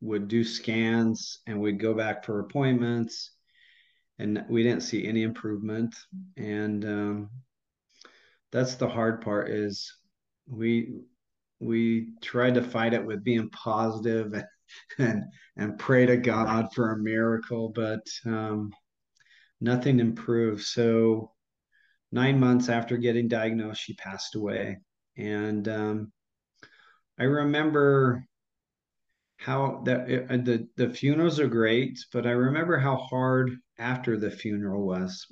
would 0.00 0.28
do 0.28 0.44
scans 0.44 1.40
and 1.46 1.60
we'd 1.60 1.80
go 1.80 1.94
back 1.94 2.24
for 2.24 2.40
appointments 2.40 3.32
and 4.20 4.44
we 4.48 4.62
didn't 4.62 4.82
see 4.82 5.06
any 5.06 5.22
improvement. 5.22 5.94
And 6.36 6.84
um, 6.84 7.30
that's 8.52 8.74
the 8.74 8.88
hard 8.88 9.22
part 9.22 9.50
is 9.50 9.92
we 10.46 11.00
we 11.58 12.12
tried 12.22 12.54
to 12.54 12.62
fight 12.62 12.94
it 12.94 13.04
with 13.04 13.24
being 13.24 13.50
positive 13.50 14.32
and 14.32 14.44
and, 14.98 15.24
and 15.56 15.78
pray 15.78 16.06
to 16.06 16.16
God 16.16 16.72
for 16.74 16.92
a 16.92 17.02
miracle, 17.02 17.72
but 17.74 18.06
um, 18.24 18.72
nothing 19.60 19.98
improved. 19.98 20.62
So 20.62 21.32
nine 22.12 22.38
months 22.38 22.68
after 22.68 22.96
getting 22.96 23.26
diagnosed, 23.26 23.82
she 23.82 23.94
passed 23.94 24.36
away, 24.36 24.78
and 25.16 25.66
um, 25.68 26.12
I 27.18 27.24
remember 27.24 28.24
how 29.38 29.82
that 29.86 30.02
uh, 30.02 30.36
the 30.36 30.68
the 30.76 30.90
funerals 30.90 31.40
are 31.40 31.48
great, 31.48 31.98
but 32.12 32.26
I 32.26 32.32
remember 32.32 32.78
how 32.78 32.96
hard 32.96 33.56
after 33.80 34.16
the 34.16 34.30
funeral 34.30 34.86
was. 34.86 35.26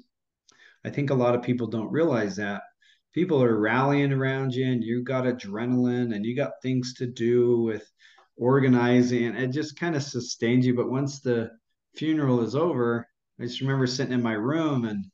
I 0.85 0.91
think 0.91 1.11
a 1.11 1.15
lot 1.15 1.35
of 1.35 1.43
people 1.43 1.67
don't 1.67 1.93
realize 1.93 2.37
that 2.37 2.63
people 3.13 3.43
are 3.43 3.59
rallying 3.59 4.13
around 4.13 4.55
you, 4.55 4.67
and 4.67 4.83
you 4.83 5.03
got 5.03 5.25
adrenaline, 5.25 6.15
and 6.15 6.25
you 6.25 6.35
got 6.35 6.63
things 6.63 6.95
to 6.95 7.07
do 7.07 7.61
with 7.63 7.91
organizing. 8.37 9.35
It 9.37 9.49
just 9.49 9.79
kind 9.79 9.97
of 9.97 10.03
sustains 10.03 10.67
you. 10.67 10.75
But 10.75 10.91
once 10.91 11.21
the 11.21 11.51
funeral 11.97 12.43
is 12.43 12.55
over, 12.55 13.07
I 13.41 13.45
just 13.45 13.61
remember 13.61 13.87
sitting 13.87 14.13
in 14.13 14.23
my 14.23 14.33
room 14.33 14.85
and 14.85 15.05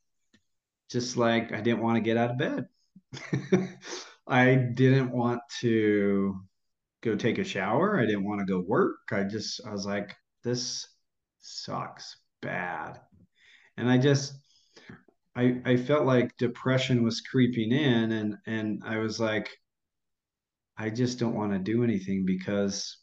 just 0.91 1.17
like 1.17 1.53
I 1.53 1.61
didn't 1.61 1.83
want 1.83 1.97
to 1.97 2.01
get 2.01 2.17
out 2.17 2.31
of 2.31 2.39
bed. 2.39 2.69
I 4.27 4.55
didn't 4.55 5.11
want 5.11 5.41
to 5.61 6.41
go 7.03 7.17
take 7.17 7.39
a 7.39 7.45
shower. 7.45 7.99
I 7.99 8.07
didn't 8.07 8.25
want 8.25 8.41
to 8.41 8.47
go 8.47 8.61
work. 8.61 8.97
I 9.13 9.25
just, 9.25 9.61
I 9.67 9.73
was 9.73 9.85
like, 9.85 10.15
this 10.43 10.87
sucks 11.41 12.17
bad. 12.41 13.01
And 13.77 13.91
I 13.91 13.99
just, 13.99 14.35
I, 15.37 15.61
I 15.65 15.77
felt 15.77 16.07
like 16.07 16.37
depression 16.37 17.03
was 17.03 17.21
creeping 17.21 17.73
in 17.73 18.13
and, 18.13 18.37
and 18.47 18.83
I 18.85 18.99
was 18.99 19.19
like, 19.19 19.49
I 20.77 20.91
just 20.91 21.19
don't 21.19 21.35
want 21.35 21.53
to 21.53 21.59
do 21.59 21.85
anything 21.85 22.25
because 22.25 22.99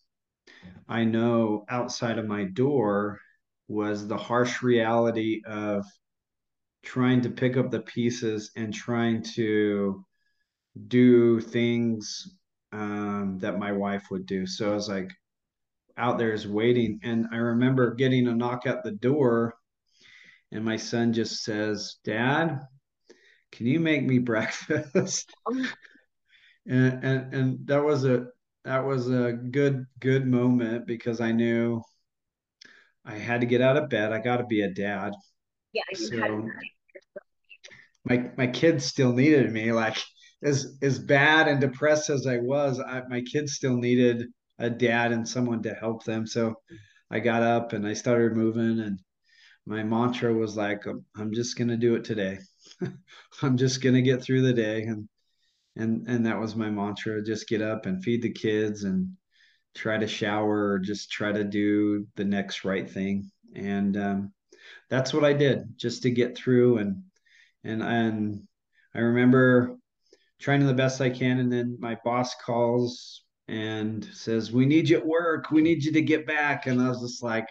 I 0.87 1.03
know 1.03 1.65
outside 1.69 2.17
of 2.17 2.27
my 2.27 2.45
door 2.45 3.19
was 3.67 4.07
the 4.07 4.17
harsh 4.17 4.61
reality 4.61 5.41
of 5.45 5.85
trying 6.83 7.21
to 7.21 7.29
pick 7.29 7.57
up 7.57 7.71
the 7.71 7.81
pieces 7.81 8.51
and 8.55 8.73
trying 8.73 9.23
to 9.35 10.05
do 10.87 11.39
things 11.39 12.37
um, 12.71 13.37
that 13.39 13.59
my 13.59 13.71
wife 13.71 14.07
would 14.11 14.25
do. 14.25 14.45
So 14.45 14.71
I 14.71 14.75
was 14.75 14.89
like 14.89 15.11
out 15.97 16.17
there 16.17 16.33
is 16.33 16.47
waiting. 16.47 16.99
And 17.03 17.27
I 17.31 17.37
remember 17.37 17.93
getting 17.93 18.27
a 18.27 18.35
knock 18.35 18.65
at 18.65 18.83
the 18.83 18.91
door, 18.91 19.55
and 20.51 20.65
my 20.65 20.77
son 20.77 21.13
just 21.13 21.43
says, 21.43 21.97
Dad, 22.03 22.59
can 23.51 23.67
you 23.67 23.79
make 23.79 24.03
me 24.03 24.19
breakfast? 24.31 25.31
and, 26.67 27.03
and 27.03 27.33
and 27.33 27.67
that 27.67 27.83
was 27.83 28.05
a 28.05 28.27
that 28.65 28.85
was 28.85 29.09
a 29.09 29.33
good 29.33 29.85
good 29.99 30.27
moment 30.27 30.85
because 30.85 31.19
I 31.19 31.31
knew 31.31 31.81
I 33.03 33.15
had 33.15 33.41
to 33.41 33.47
get 33.47 33.61
out 33.61 33.77
of 33.77 33.89
bed. 33.89 34.11
I 34.11 34.19
got 34.19 34.37
to 34.37 34.45
be 34.45 34.61
a 34.61 34.69
dad. 34.69 35.13
Yeah, 35.73 35.83
so 35.93 36.47
my 38.05 38.31
my 38.37 38.47
kids 38.47 38.85
still 38.85 39.13
needed 39.13 39.51
me. 39.51 39.71
Like 39.71 39.97
as 40.43 40.77
as 40.81 40.99
bad 40.99 41.47
and 41.47 41.61
depressed 41.61 42.09
as 42.09 42.27
I 42.27 42.37
was, 42.37 42.79
I, 42.79 43.01
my 43.09 43.21
kids 43.21 43.53
still 43.53 43.77
needed 43.77 44.27
a 44.59 44.69
dad 44.69 45.11
and 45.11 45.27
someone 45.27 45.63
to 45.63 45.73
help 45.73 46.03
them. 46.03 46.27
So 46.27 46.55
I 47.09 47.19
got 47.19 47.43
up 47.43 47.73
and 47.73 47.87
I 47.87 47.93
started 47.93 48.33
moving, 48.35 48.79
and 48.79 48.99
my 49.65 49.83
mantra 49.83 50.33
was 50.33 50.57
like, 50.57 50.83
"I'm 51.15 51.33
just 51.33 51.57
gonna 51.57 51.77
do 51.77 51.95
it 51.95 52.03
today. 52.03 52.39
I'm 53.41 53.57
just 53.57 53.81
gonna 53.81 54.01
get 54.01 54.21
through 54.21 54.41
the 54.41 54.53
day." 54.53 54.83
And 54.83 55.07
and 55.75 56.07
and 56.07 56.25
that 56.25 56.39
was 56.39 56.55
my 56.55 56.69
mantra: 56.69 57.23
just 57.23 57.47
get 57.47 57.61
up 57.61 57.85
and 57.85 58.03
feed 58.03 58.21
the 58.21 58.31
kids 58.31 58.83
and 58.83 59.15
try 59.75 59.97
to 59.97 60.07
shower 60.07 60.71
or 60.73 60.79
just 60.79 61.11
try 61.11 61.31
to 61.31 61.43
do 61.43 62.07
the 62.15 62.25
next 62.25 62.65
right 62.65 62.89
thing. 62.89 63.31
And 63.55 63.97
um, 63.97 64.33
that's 64.89 65.13
what 65.13 65.25
I 65.25 65.33
did 65.33 65.77
just 65.77 66.03
to 66.03 66.11
get 66.11 66.37
through 66.37 66.77
and 66.79 67.03
and 67.63 67.81
and 67.83 68.47
I 68.93 68.99
remember 68.99 69.77
trying 70.39 70.59
to 70.61 70.65
the 70.65 70.73
best 70.73 71.01
I 71.01 71.09
can. 71.09 71.39
And 71.39 71.51
then 71.51 71.77
my 71.79 71.97
boss 72.03 72.35
calls 72.35 73.23
and 73.47 74.03
says, 74.13 74.51
We 74.51 74.65
need 74.65 74.89
you 74.89 74.97
at 74.97 75.05
work. 75.05 75.51
We 75.51 75.61
need 75.61 75.83
you 75.83 75.93
to 75.93 76.01
get 76.01 76.27
back. 76.27 76.67
And 76.67 76.81
I 76.81 76.89
was 76.89 77.01
just 77.01 77.23
like, 77.23 77.47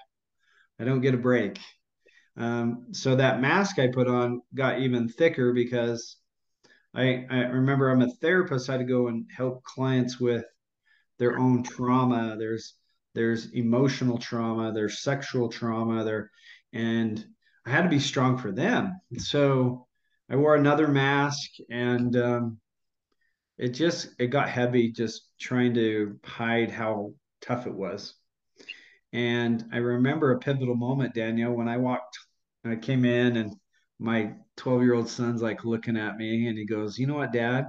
I 0.79 0.85
don't 0.85 1.01
get 1.01 1.15
a 1.15 1.19
break. 1.19 1.59
Um, 2.41 2.87
so 2.93 3.17
that 3.17 3.43
mask 3.43 3.79
I 3.79 3.89
put 3.89 4.09
on 4.09 4.41
got 4.55 4.81
even 4.81 5.11
thicker 5.11 5.53
because 5.53 6.17
I, 6.95 7.27
I 7.31 7.41
remember 7.41 7.91
I'm 7.91 8.01
a 8.01 8.09
therapist. 8.09 8.71
I 8.71 8.73
had 8.73 8.79
to 8.79 8.85
go 8.85 9.09
and 9.09 9.27
help 9.37 9.63
clients 9.63 10.19
with 10.19 10.47
their 11.19 11.39
own 11.39 11.63
trauma. 11.63 12.37
There's 12.39 12.75
there's 13.15 13.51
emotional 13.53 14.17
trauma, 14.17 14.73
there's 14.73 15.03
sexual 15.03 15.51
trauma, 15.51 16.03
there, 16.03 16.31
and 16.73 17.23
I 17.67 17.71
had 17.71 17.83
to 17.83 17.89
be 17.91 17.99
strong 17.99 18.39
for 18.39 18.53
them. 18.53 18.99
So 19.19 19.87
I 20.31 20.37
wore 20.37 20.55
another 20.55 20.89
mask, 20.89 21.51
and 21.69 22.17
um, 22.17 22.59
it 23.59 23.71
just 23.71 24.15
it 24.19 24.29
got 24.29 24.49
heavy 24.49 24.93
just 24.93 25.29
trying 25.39 25.75
to 25.75 26.19
hide 26.25 26.71
how 26.71 27.13
tough 27.43 27.67
it 27.67 27.75
was. 27.75 28.15
And 29.13 29.67
I 29.73 29.79
remember 29.79 30.33
a 30.33 30.39
pivotal 30.39 30.77
moment, 30.77 31.15
Danielle, 31.15 31.53
when 31.53 31.69
I 31.69 31.77
walked, 31.77 32.17
I 32.65 32.77
came 32.77 33.05
in 33.05 33.37
and 33.37 33.55
my 33.99 34.35
12 34.57 34.83
year 34.83 34.95
old 34.95 35.09
son's 35.09 35.43
like 35.43 35.65
looking 35.65 35.97
at 35.97 36.17
me 36.17 36.47
and 36.47 36.59
he 36.59 36.65
goes, 36.67 36.99
You 36.99 37.07
know 37.07 37.15
what, 37.15 37.33
dad? 37.33 37.67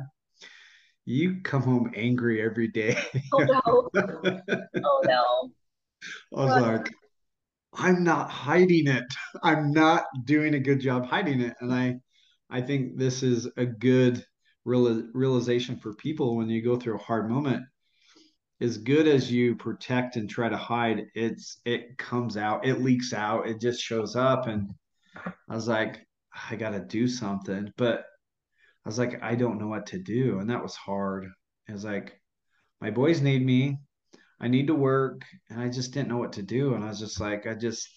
You 1.05 1.41
come 1.41 1.63
home 1.63 1.91
angry 1.95 2.41
every 2.41 2.67
day. 2.67 2.97
Oh 3.33 3.39
no. 3.39 3.89
oh 4.83 5.01
no. 5.05 5.51
I 6.35 6.45
was 6.45 6.61
like, 6.61 6.91
I'm 7.73 8.03
not 8.03 8.29
hiding 8.29 8.87
it. 8.87 9.05
I'm 9.43 9.71
not 9.71 10.05
doing 10.25 10.55
a 10.55 10.59
good 10.59 10.79
job 10.79 11.05
hiding 11.05 11.41
it. 11.41 11.55
And 11.61 11.73
I 11.73 11.99
I 12.49 12.61
think 12.61 12.97
this 12.97 13.23
is 13.23 13.47
a 13.57 13.65
good 13.65 14.25
real, 14.65 15.03
realization 15.13 15.77
for 15.77 15.93
people 15.95 16.35
when 16.35 16.49
you 16.49 16.61
go 16.61 16.77
through 16.77 16.95
a 16.95 17.03
hard 17.03 17.29
moment. 17.29 17.63
As 18.59 18.77
good 18.77 19.07
as 19.07 19.31
you 19.31 19.55
protect 19.55 20.17
and 20.17 20.29
try 20.29 20.49
to 20.49 20.57
hide, 20.57 21.05
it's 21.15 21.59
it 21.65 21.97
comes 21.97 22.37
out, 22.37 22.65
it 22.65 22.81
leaks 22.81 23.13
out, 23.13 23.47
it 23.47 23.59
just 23.59 23.81
shows 23.81 24.15
up. 24.15 24.47
And 24.47 24.69
I 25.25 25.55
was 25.55 25.67
like, 25.67 26.05
I 26.49 26.55
gotta 26.55 26.79
do 26.79 27.07
something. 27.07 27.71
But 27.77 28.05
I 28.85 28.89
was 28.89 28.97
like, 28.97 29.21
I 29.21 29.35
don't 29.35 29.59
know 29.59 29.67
what 29.67 29.87
to 29.87 29.99
do. 29.99 30.39
And 30.39 30.49
that 30.49 30.63
was 30.63 30.75
hard. 30.75 31.27
It 31.67 31.71
was 31.71 31.85
like, 31.85 32.19
my 32.79 32.89
boys 32.89 33.21
need 33.21 33.45
me. 33.45 33.77
I 34.39 34.47
need 34.47 34.67
to 34.67 34.75
work. 34.75 35.23
And 35.49 35.61
I 35.61 35.69
just 35.69 35.93
didn't 35.93 36.09
know 36.09 36.17
what 36.17 36.33
to 36.33 36.41
do. 36.41 36.73
And 36.73 36.83
I 36.83 36.87
was 36.87 36.99
just 36.99 37.19
like, 37.19 37.45
I 37.45 37.53
just 37.53 37.87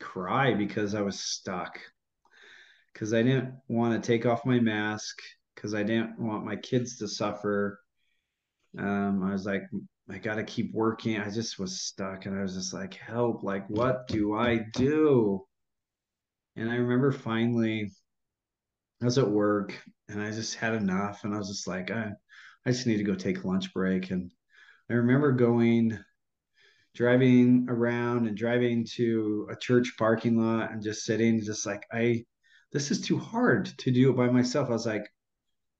cry 0.00 0.54
because 0.54 0.94
I 0.94 1.02
was 1.02 1.20
stuck. 1.20 1.78
Because 2.92 3.14
I 3.14 3.22
didn't 3.22 3.54
want 3.68 4.02
to 4.02 4.06
take 4.06 4.26
off 4.26 4.44
my 4.44 4.58
mask. 4.58 5.20
Because 5.54 5.72
I 5.72 5.84
didn't 5.84 6.18
want 6.18 6.44
my 6.44 6.56
kids 6.56 6.98
to 6.98 7.08
suffer. 7.08 7.78
Um, 8.76 9.22
I 9.22 9.32
was 9.32 9.46
like, 9.46 9.62
I 10.10 10.18
got 10.18 10.34
to 10.34 10.44
keep 10.44 10.74
working. 10.74 11.20
I 11.20 11.30
just 11.30 11.60
was 11.60 11.80
stuck. 11.80 12.26
And 12.26 12.36
I 12.36 12.42
was 12.42 12.54
just 12.54 12.74
like, 12.74 12.94
help. 12.94 13.44
Like, 13.44 13.70
what 13.70 14.08
do 14.08 14.34
I 14.34 14.66
do? 14.74 15.45
And 16.56 16.70
I 16.70 16.76
remember 16.76 17.12
finally 17.12 17.90
I 19.02 19.04
was 19.04 19.18
at 19.18 19.30
work 19.30 19.78
and 20.08 20.22
I 20.22 20.30
just 20.30 20.54
had 20.54 20.74
enough. 20.74 21.24
And 21.24 21.34
I 21.34 21.38
was 21.38 21.48
just 21.48 21.66
like, 21.66 21.90
I, 21.90 22.12
I 22.64 22.70
just 22.70 22.86
need 22.86 22.96
to 22.98 23.04
go 23.04 23.14
take 23.14 23.42
a 23.42 23.46
lunch 23.46 23.72
break. 23.72 24.10
And 24.10 24.32
I 24.90 24.94
remember 24.94 25.32
going, 25.32 25.98
driving 26.94 27.66
around 27.68 28.26
and 28.26 28.36
driving 28.36 28.86
to 28.94 29.46
a 29.50 29.56
church 29.56 29.92
parking 29.98 30.38
lot 30.38 30.72
and 30.72 30.82
just 30.82 31.04
sitting, 31.04 31.42
just 31.42 31.66
like, 31.66 31.84
I, 31.92 32.24
this 32.72 32.90
is 32.90 33.02
too 33.02 33.18
hard 33.18 33.66
to 33.78 33.90
do 33.90 34.10
it 34.10 34.16
by 34.16 34.28
myself. 34.28 34.68
I 34.70 34.72
was 34.72 34.86
like, 34.86 35.06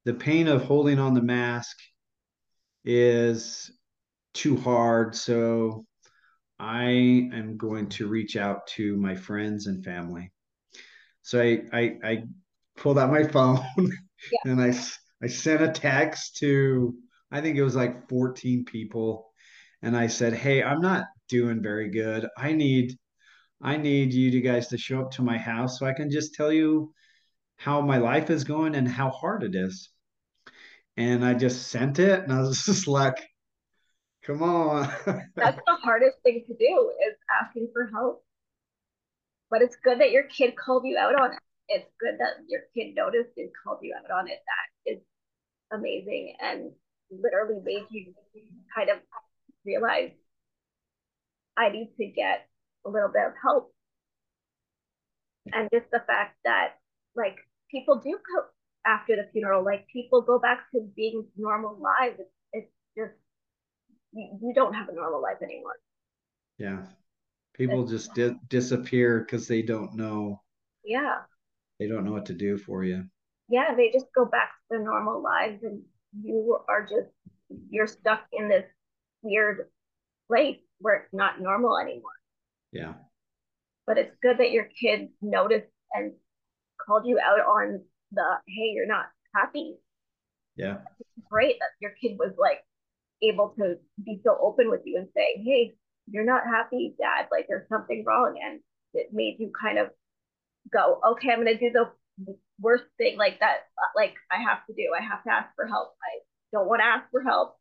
the 0.04 0.14
pain 0.14 0.46
of 0.46 0.62
holding 0.62 0.98
on 0.98 1.14
the 1.14 1.22
mask 1.22 1.76
is 2.84 3.70
too 4.34 4.56
hard. 4.58 5.16
So 5.16 5.86
I 6.58 6.84
am 7.32 7.56
going 7.56 7.88
to 7.90 8.08
reach 8.08 8.36
out 8.36 8.66
to 8.68 8.96
my 8.96 9.14
friends 9.14 9.66
and 9.66 9.82
family. 9.82 10.30
So 11.26 11.42
I, 11.42 11.60
I, 11.72 11.96
I 12.04 12.22
pulled 12.76 13.00
out 13.00 13.10
my 13.10 13.24
phone 13.24 13.58
yeah. 13.76 14.38
and 14.44 14.62
I, 14.62 14.72
I 15.20 15.26
sent 15.26 15.60
a 15.60 15.72
text 15.72 16.36
to, 16.36 16.94
I 17.32 17.40
think 17.40 17.56
it 17.56 17.64
was 17.64 17.74
like 17.74 18.08
14 18.08 18.64
people. 18.64 19.32
And 19.82 19.96
I 19.96 20.06
said, 20.06 20.34
Hey, 20.34 20.62
I'm 20.62 20.80
not 20.80 21.06
doing 21.28 21.60
very 21.60 21.90
good. 21.90 22.28
I 22.38 22.52
need, 22.52 22.96
I 23.60 23.76
need 23.76 24.14
you 24.14 24.40
guys 24.40 24.68
to 24.68 24.78
show 24.78 25.00
up 25.00 25.10
to 25.12 25.22
my 25.22 25.36
house 25.36 25.80
so 25.80 25.86
I 25.86 25.94
can 25.94 26.12
just 26.12 26.34
tell 26.34 26.52
you 26.52 26.92
how 27.56 27.80
my 27.80 27.98
life 27.98 28.30
is 28.30 28.44
going 28.44 28.76
and 28.76 28.86
how 28.86 29.10
hard 29.10 29.42
it 29.42 29.56
is. 29.56 29.90
And 30.96 31.24
I 31.24 31.34
just 31.34 31.66
sent 31.66 31.98
it 31.98 32.22
and 32.22 32.32
I 32.32 32.38
was 32.38 32.62
just 32.66 32.86
like, 32.86 33.18
come 34.22 34.44
on. 34.44 34.88
That's 35.34 35.56
the 35.56 35.76
hardest 35.82 36.18
thing 36.22 36.44
to 36.46 36.54
do 36.54 36.92
is 37.04 37.16
asking 37.42 37.70
for 37.72 37.90
help. 37.92 38.22
But 39.50 39.62
it's 39.62 39.76
good 39.76 40.00
that 40.00 40.10
your 40.10 40.24
kid 40.24 40.56
called 40.56 40.84
you 40.84 40.98
out 40.98 41.14
on 41.14 41.32
it 41.32 41.38
it's 41.68 41.90
good 41.98 42.18
that 42.18 42.44
your 42.48 42.62
kid 42.74 42.94
noticed 42.94 43.36
and 43.36 43.50
called 43.64 43.78
you 43.82 43.94
out 43.96 44.10
on 44.10 44.28
it. 44.28 44.38
That 44.46 44.92
is 44.92 45.00
amazing 45.72 46.34
and 46.40 46.72
literally 47.10 47.60
made 47.62 47.86
you 47.90 48.14
kind 48.74 48.90
of 48.90 48.98
realize 49.64 50.10
I 51.56 51.70
need 51.70 51.92
to 51.98 52.06
get 52.06 52.46
a 52.84 52.90
little 52.90 53.08
bit 53.08 53.26
of 53.26 53.32
help. 53.42 53.72
And 55.52 55.68
just 55.72 55.90
the 55.90 56.02
fact 56.06 56.36
that 56.44 56.78
like 57.14 57.36
people 57.70 58.00
do 58.02 58.10
go 58.12 58.44
after 58.84 59.16
the 59.16 59.28
funeral, 59.32 59.64
like 59.64 59.86
people 59.92 60.22
go 60.22 60.38
back 60.38 60.70
to 60.72 60.88
being 60.94 61.26
normal 61.36 61.78
lives. 61.80 62.16
It's, 62.18 62.30
it's 62.52 62.72
just 62.96 63.14
you, 64.12 64.38
you 64.42 64.52
don't 64.54 64.74
have 64.74 64.88
a 64.88 64.94
normal 64.94 65.22
life 65.22 65.42
anymore. 65.42 65.76
Yeah. 66.58 66.84
People 67.56 67.86
just 67.86 68.14
di- 68.14 68.38
disappear 68.48 69.20
because 69.20 69.48
they 69.48 69.62
don't 69.62 69.94
know. 69.94 70.42
Yeah 70.84 71.16
they 71.78 71.86
don't 71.86 72.04
know 72.04 72.12
what 72.12 72.26
to 72.26 72.34
do 72.34 72.56
for 72.56 72.84
you. 72.84 73.04
Yeah, 73.48 73.74
they 73.76 73.90
just 73.92 74.06
go 74.14 74.24
back 74.24 74.48
to 74.48 74.62
their 74.70 74.82
normal 74.82 75.22
lives 75.22 75.62
and 75.62 75.82
you 76.22 76.58
are 76.68 76.82
just 76.82 77.10
you're 77.70 77.86
stuck 77.86 78.22
in 78.32 78.48
this 78.48 78.64
weird 79.22 79.68
place 80.26 80.58
where 80.80 80.96
it's 80.96 81.14
not 81.14 81.40
normal 81.40 81.78
anymore. 81.78 82.10
Yeah. 82.72 82.94
But 83.86 83.98
it's 83.98 84.16
good 84.22 84.38
that 84.38 84.50
your 84.50 84.64
kids 84.64 85.10
noticed 85.22 85.70
and 85.92 86.12
called 86.84 87.06
you 87.06 87.20
out 87.20 87.40
on 87.40 87.82
the 88.12 88.24
hey, 88.48 88.72
you're 88.74 88.86
not 88.86 89.06
happy. 89.34 89.76
Yeah. 90.56 90.78
It's 90.98 91.28
great 91.30 91.56
that 91.60 91.70
your 91.80 91.92
kid 92.00 92.16
was 92.18 92.32
like 92.38 92.64
able 93.22 93.54
to 93.58 93.76
be 94.04 94.20
so 94.24 94.36
open 94.40 94.70
with 94.70 94.80
you 94.84 94.98
and 94.98 95.08
say, 95.14 95.42
Hey, 95.44 95.74
you're 96.10 96.24
not 96.24 96.46
happy, 96.46 96.94
dad. 96.98 97.28
Like 97.30 97.46
there's 97.48 97.68
something 97.68 98.04
wrong. 98.06 98.38
And 98.42 98.60
it 98.94 99.08
made 99.12 99.36
you 99.38 99.52
kind 99.60 99.78
of 99.78 99.88
go, 100.72 101.00
okay, 101.12 101.30
I'm 101.30 101.44
going 101.44 101.58
to 101.58 101.58
do 101.58 101.72
the 101.72 102.36
worst 102.60 102.84
thing 102.98 103.18
like 103.18 103.40
that. 103.40 103.66
Like 103.94 104.14
I 104.30 104.42
have 104.42 104.64
to 104.66 104.72
do, 104.72 104.92
I 104.98 105.02
have 105.02 105.22
to 105.24 105.30
ask 105.30 105.54
for 105.54 105.66
help. 105.66 105.94
I 106.02 106.20
don't 106.52 106.68
want 106.68 106.80
to 106.80 106.86
ask 106.86 107.10
for 107.10 107.22
help, 107.22 107.56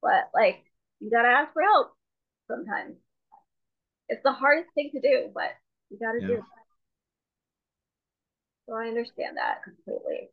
but 0.00 0.30
like 0.34 0.64
you 1.00 1.10
got 1.10 1.22
to 1.22 1.28
ask 1.28 1.52
for 1.52 1.62
help 1.62 1.92
sometimes. 2.48 2.96
It's 4.08 4.22
the 4.24 4.32
hardest 4.32 4.70
thing 4.74 4.90
to 4.94 5.00
do, 5.00 5.30
but 5.34 5.50
you 5.90 5.98
got 5.98 6.12
to 6.12 6.20
yeah. 6.20 6.26
do 6.26 6.34
it. 6.34 6.44
So 8.68 8.74
I 8.74 8.86
understand 8.86 9.36
that 9.36 9.62
completely. 9.64 10.30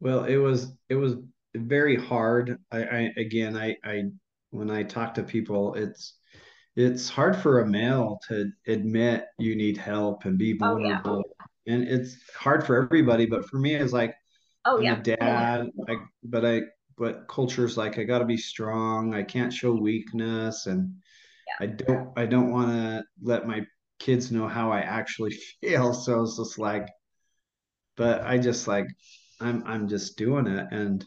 Well, 0.00 0.24
it 0.24 0.36
was, 0.36 0.72
it 0.88 0.94
was 0.96 1.14
very 1.54 1.96
hard. 1.96 2.58
I, 2.70 2.82
I 2.82 3.10
again, 3.16 3.56
I, 3.56 3.76
I, 3.84 4.04
when 4.52 4.70
I 4.70 4.82
talk 4.82 5.14
to 5.14 5.22
people, 5.22 5.74
it's, 5.74 6.14
it's 6.76 7.08
hard 7.08 7.36
for 7.36 7.60
a 7.60 7.66
male 7.66 8.20
to 8.28 8.50
admit 8.66 9.26
you 9.38 9.56
need 9.56 9.76
help 9.76 10.24
and 10.24 10.38
be 10.38 10.52
vulnerable. 10.52 11.24
Oh, 11.26 11.44
yeah. 11.66 11.74
And 11.74 11.88
it's 11.88 12.16
hard 12.34 12.66
for 12.66 12.82
everybody, 12.82 13.26
but 13.26 13.48
for 13.48 13.58
me, 13.58 13.74
it's 13.74 13.92
like, 13.92 14.14
oh, 14.64 14.78
I'm 14.78 14.84
yeah. 14.84 14.98
a 14.98 15.02
dad, 15.02 15.70
I, 15.88 15.96
but 16.22 16.44
I, 16.44 16.62
but 16.96 17.28
culture's 17.28 17.76
like, 17.76 17.98
I 17.98 18.04
got 18.04 18.18
to 18.18 18.24
be 18.24 18.36
strong. 18.36 19.14
I 19.14 19.22
can't 19.22 19.52
show 19.52 19.72
weakness. 19.72 20.66
And 20.66 20.94
yeah. 21.46 21.66
I 21.66 21.66
don't, 21.66 22.10
I 22.16 22.26
don't 22.26 22.50
want 22.50 22.68
to 22.68 23.04
let 23.22 23.46
my 23.46 23.64
kids 23.98 24.30
know 24.30 24.48
how 24.48 24.70
I 24.70 24.80
actually 24.80 25.32
feel. 25.60 25.94
So 25.94 26.22
it's 26.22 26.36
just 26.36 26.58
like, 26.58 26.88
but 27.96 28.22
I 28.22 28.38
just 28.38 28.68
like, 28.68 28.86
I'm, 29.40 29.62
I'm 29.66 29.88
just 29.88 30.16
doing 30.16 30.46
it. 30.46 30.66
And 30.70 31.04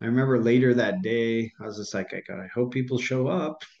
I 0.00 0.06
remember 0.06 0.42
later 0.42 0.74
that 0.74 1.02
day, 1.02 1.50
I 1.58 1.64
was 1.64 1.78
just 1.78 1.94
like, 1.94 2.12
I, 2.12 2.46
hope 2.54 2.72
people 2.72 2.98
show 2.98 3.28
up. 3.28 3.62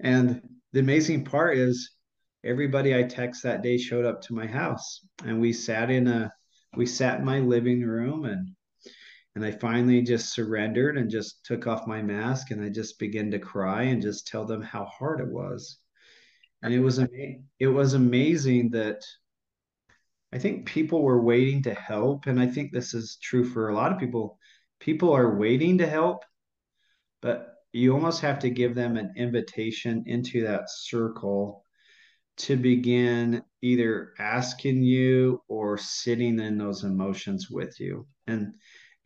and 0.00 0.42
the 0.72 0.80
amazing 0.80 1.24
part 1.24 1.58
is 1.58 1.90
everybody 2.42 2.94
I 2.96 3.02
text 3.02 3.42
that 3.42 3.62
day 3.62 3.76
showed 3.76 4.06
up 4.06 4.22
to 4.22 4.34
my 4.34 4.46
house 4.46 5.04
and 5.24 5.40
we 5.40 5.52
sat 5.52 5.90
in 5.90 6.08
a, 6.08 6.32
we 6.74 6.86
sat 6.86 7.18
in 7.18 7.24
my 7.24 7.40
living 7.40 7.82
room 7.82 8.24
and, 8.24 8.48
and 9.34 9.44
I 9.44 9.50
finally 9.50 10.00
just 10.00 10.32
surrendered 10.32 10.96
and 10.96 11.10
just 11.10 11.44
took 11.44 11.66
off 11.66 11.86
my 11.86 12.00
mask 12.00 12.50
and 12.50 12.64
I 12.64 12.70
just 12.70 12.98
began 12.98 13.30
to 13.32 13.38
cry 13.38 13.82
and 13.84 14.00
just 14.00 14.26
tell 14.26 14.46
them 14.46 14.62
how 14.62 14.86
hard 14.86 15.20
it 15.20 15.28
was. 15.28 15.78
And 16.62 16.72
it 16.72 16.80
was, 16.80 16.98
it 17.58 17.66
was 17.66 17.92
amazing 17.92 18.70
that 18.70 19.02
I 20.32 20.38
think 20.38 20.64
people 20.64 21.02
were 21.02 21.20
waiting 21.20 21.62
to 21.64 21.74
help. 21.74 22.26
And 22.26 22.40
I 22.40 22.46
think 22.46 22.72
this 22.72 22.94
is 22.94 23.18
true 23.22 23.44
for 23.44 23.68
a 23.68 23.74
lot 23.74 23.92
of 23.92 23.98
people 23.98 24.38
people 24.82 25.12
are 25.12 25.36
waiting 25.36 25.78
to 25.78 25.86
help, 25.86 26.24
but 27.20 27.54
you 27.72 27.94
almost 27.94 28.20
have 28.20 28.40
to 28.40 28.50
give 28.50 28.74
them 28.74 28.96
an 28.96 29.14
invitation 29.16 30.02
into 30.06 30.42
that 30.42 30.64
circle 30.68 31.64
to 32.36 32.56
begin 32.56 33.42
either 33.62 34.12
asking 34.18 34.82
you 34.82 35.40
or 35.46 35.78
sitting 35.78 36.40
in 36.40 36.58
those 36.58 36.82
emotions 36.82 37.48
with 37.48 37.78
you. 37.78 38.06
And 38.26 38.54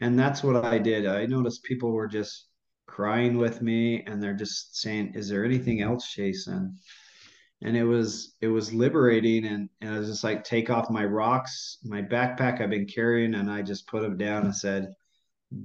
and 0.00 0.18
that's 0.18 0.42
what 0.42 0.64
i 0.64 0.78
did. 0.78 1.06
I 1.06 1.26
noticed 1.26 1.62
people 1.62 1.92
were 1.92 2.08
just 2.08 2.48
crying 2.86 3.36
with 3.36 3.60
me 3.60 4.02
and 4.06 4.22
they're 4.22 4.34
just 4.34 4.78
saying 4.80 5.12
is 5.14 5.28
there 5.28 5.44
anything 5.44 5.82
else 5.82 6.14
jason? 6.14 6.78
And 7.62 7.76
it 7.76 7.84
was 7.84 8.34
it 8.40 8.48
was 8.48 8.72
liberating 8.72 9.44
and, 9.46 9.68
and 9.80 9.94
i 9.94 9.98
was 9.98 10.08
just 10.08 10.24
like 10.24 10.44
take 10.44 10.70
off 10.70 10.90
my 10.90 11.04
rocks 11.04 11.78
my 11.84 12.02
backpack 12.02 12.60
i've 12.60 12.70
been 12.70 12.86
carrying 12.86 13.34
and 13.34 13.50
i 13.50 13.62
just 13.62 13.88
put 13.88 14.02
them 14.02 14.18
down 14.18 14.44
and 14.44 14.54
said 14.54 14.92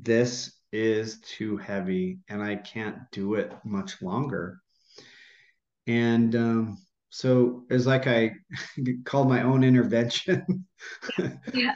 this 0.03 0.53
is 0.71 1.19
too 1.21 1.57
heavy 1.57 2.19
and 2.29 2.41
i 2.41 2.55
can't 2.55 2.97
do 3.11 3.35
it 3.35 3.53
much 3.65 4.01
longer 4.01 4.61
and 5.87 6.35
um, 6.35 6.77
so 7.11 7.63
it's 7.69 7.85
like 7.85 8.07
I 8.07 8.31
called 9.05 9.29
my 9.29 9.43
own 9.43 9.63
intervention. 9.63 10.65
yeah. 11.53 11.75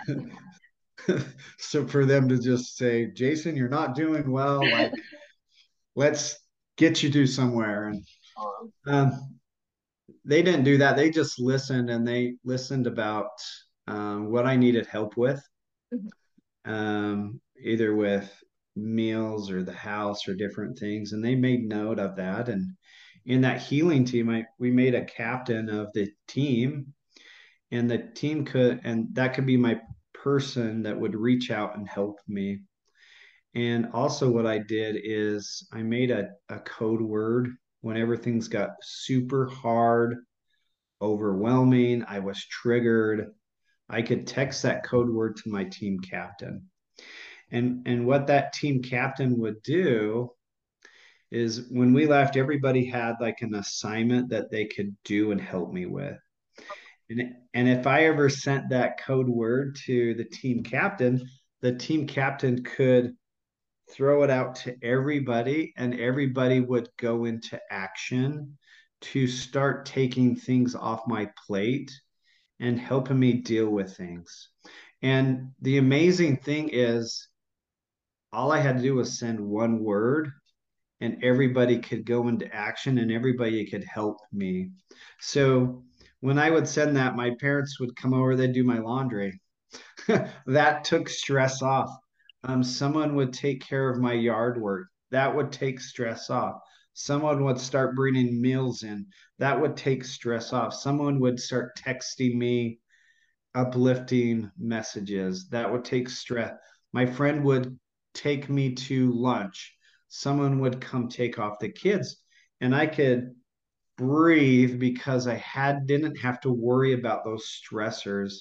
so 1.60 1.86
for 1.86 2.06
them 2.06 2.30
to 2.30 2.40
just 2.40 2.78
say, 2.78 3.08
Jason, 3.08 3.56
you're 3.56 3.70
not 3.70 3.96
doing 3.96 4.32
well. 4.32 4.62
Like, 4.62 4.94
let's 5.96 6.40
get 6.78 7.04
you 7.04 7.12
to 7.12 7.28
somewhere. 7.28 7.90
And 7.90 8.06
um, 8.88 9.38
they 10.24 10.42
didn't 10.42 10.64
do 10.64 10.78
that. 10.78 10.96
They 10.96 11.10
just 11.10 11.40
listened 11.40 11.90
and 11.90 12.08
they 12.08 12.36
listened 12.46 12.88
about 12.88 13.32
um, 13.88 14.32
what 14.32 14.46
I 14.46 14.56
needed 14.56 14.88
help 14.88 15.18
with, 15.18 15.44
mm-hmm. 15.94 16.72
um, 16.72 17.42
either 17.66 17.96
with 17.96 18.32
meals 18.76 19.50
or 19.52 19.64
the 19.64 19.74
house 19.74 20.28
or 20.28 20.36
different 20.36 20.78
things. 20.78 21.14
And 21.14 21.24
they 21.24 21.36
made 21.36 21.68
note 21.68 22.00
of 22.00 22.16
that. 22.18 22.50
And 22.50 22.76
in 23.26 23.42
that 23.42 23.62
healing 23.62 24.06
team, 24.06 24.30
I, 24.30 24.46
we 24.60 24.72
made 24.72 24.96
a 24.96 25.06
captain 25.06 25.70
of 25.70 25.88
the 25.94 26.10
team, 26.28 26.94
and 27.72 27.90
the 27.90 27.98
team 27.98 28.46
could, 28.46 28.82
and 28.84 29.08
that 29.14 29.34
could 29.34 29.46
be 29.46 29.58
my 29.58 29.80
person 30.14 30.84
that 30.84 31.00
would 31.00 31.16
reach 31.16 31.52
out 31.52 31.76
and 31.78 31.88
help 31.88 32.20
me. 32.28 32.60
And 33.56 33.88
also, 33.94 34.30
what 34.30 34.46
I 34.46 34.60
did 34.60 34.98
is 35.02 35.68
I 35.72 35.82
made 35.82 36.12
a, 36.12 36.30
a 36.50 36.60
code 36.60 37.02
word 37.02 37.50
whenever 37.82 38.18
things 38.18 38.48
got 38.48 38.72
super 38.82 39.48
hard, 39.48 40.16
overwhelming, 41.02 42.04
I 42.08 42.18
was 42.20 42.44
triggered. 42.46 43.28
I 43.88 44.02
could 44.02 44.26
text 44.26 44.64
that 44.64 44.84
code 44.84 45.10
word 45.10 45.36
to 45.38 45.52
my 45.52 45.66
team 45.66 46.00
captain. 46.00 46.68
And, 47.52 47.88
and 47.88 48.06
what 48.06 48.28
that 48.28 48.54
team 48.54 48.82
captain 48.82 49.38
would 49.40 49.62
do 49.62 50.32
is 51.32 51.68
when 51.70 51.94
we 51.94 52.08
left, 52.08 52.38
everybody 52.38 52.86
had 52.86 53.16
like 53.20 53.42
an 53.42 53.56
assignment 53.56 54.30
that 54.30 54.52
they 54.52 54.66
could 54.66 54.96
do 55.04 55.32
and 55.32 55.42
help 55.42 55.72
me 55.72 55.86
with. 55.86 56.18
And, 57.10 57.36
and 57.54 57.68
if 57.68 57.88
I 57.88 58.06
ever 58.06 58.30
sent 58.30 58.70
that 58.70 59.00
code 59.04 59.30
word 59.30 59.78
to 59.86 60.14
the 60.16 60.24
team 60.26 60.64
captain, 60.64 61.28
the 61.62 61.76
team 61.76 62.08
captain 62.08 62.64
could 62.64 63.16
throw 63.92 64.24
it 64.24 64.30
out 64.30 64.56
to 64.56 64.76
everybody 64.84 65.74
and 65.78 66.00
everybody 66.00 66.60
would 66.60 66.90
go 66.98 67.26
into 67.26 67.60
action 67.70 68.58
to 69.02 69.28
start 69.28 69.86
taking 69.86 70.36
things 70.36 70.74
off 70.74 71.02
my 71.08 71.30
plate 71.46 71.92
and 72.60 72.80
helping 72.80 73.20
me 73.20 73.34
deal 73.34 73.70
with 73.70 73.96
things. 73.96 74.50
And 75.02 75.52
the 75.62 75.78
amazing 75.78 76.38
thing 76.38 76.70
is, 76.72 77.28
all 78.36 78.52
I 78.52 78.60
had 78.60 78.78
to 78.78 78.84
do 78.84 78.96
was 78.96 79.18
send 79.18 79.40
one 79.40 79.82
word 79.82 80.32
and 81.00 81.24
everybody 81.24 81.80
could 81.80 82.06
go 82.06 82.28
into 82.28 82.54
action 82.54 82.98
and 82.98 83.12
everybody 83.12 83.66
could 83.66 83.84
help 83.86 84.18
me. 84.34 84.72
So 85.20 85.84
when 86.20 86.38
I 86.38 86.50
would 86.50 86.68
send 86.68 86.98
that, 86.98 87.16
my 87.16 87.32
parents 87.40 87.80
would 87.80 87.96
come 87.96 88.14
over, 88.14 88.36
they'd 88.36 88.54
do 88.54 88.64
my 88.64 88.80
laundry. 88.80 89.40
that 90.48 90.84
took 90.84 91.08
stress 91.08 91.62
off. 91.62 91.90
Um, 92.44 92.62
someone 92.62 93.16
would 93.16 93.32
take 93.34 93.62
care 93.62 93.90
of 93.90 94.00
my 94.00 94.14
yard 94.14 94.60
work. 94.60 94.88
That 95.12 95.34
would 95.34 95.52
take 95.52 95.80
stress 95.80 96.30
off. 96.30 96.60
Someone 96.94 97.44
would 97.46 97.60
start 97.60 97.96
bringing 97.96 98.42
meals 98.42 98.84
in. 98.84 99.06
That 99.40 99.60
would 99.60 99.78
take 99.78 100.04
stress 100.04 100.54
off. 100.54 100.74
Someone 100.74 101.20
would 101.20 101.40
start 101.40 101.78
texting 101.78 102.36
me 102.36 102.80
uplifting 103.54 104.52
messages. 104.58 105.48
That 105.50 105.72
would 105.72 105.86
take 105.86 106.10
stress. 106.10 106.54
My 106.94 107.06
friend 107.06 107.44
would 107.44 107.78
take 108.16 108.50
me 108.50 108.74
to 108.74 109.12
lunch 109.12 109.76
someone 110.08 110.60
would 110.60 110.82
come 110.82 111.08
take 111.10 111.38
off 111.38 111.60
the 111.60 111.70
kids 111.70 112.18
and 112.62 112.76
I 112.76 112.88
could 112.88 113.36
breathe 113.98 114.80
because 114.80 115.28
I 115.28 115.36
had 115.36 115.88
didn't 115.88 116.18
have 116.18 116.40
to 116.42 116.52
worry 116.52 116.94
about 116.94 117.24
those 117.24 117.46
stressors. 117.46 118.34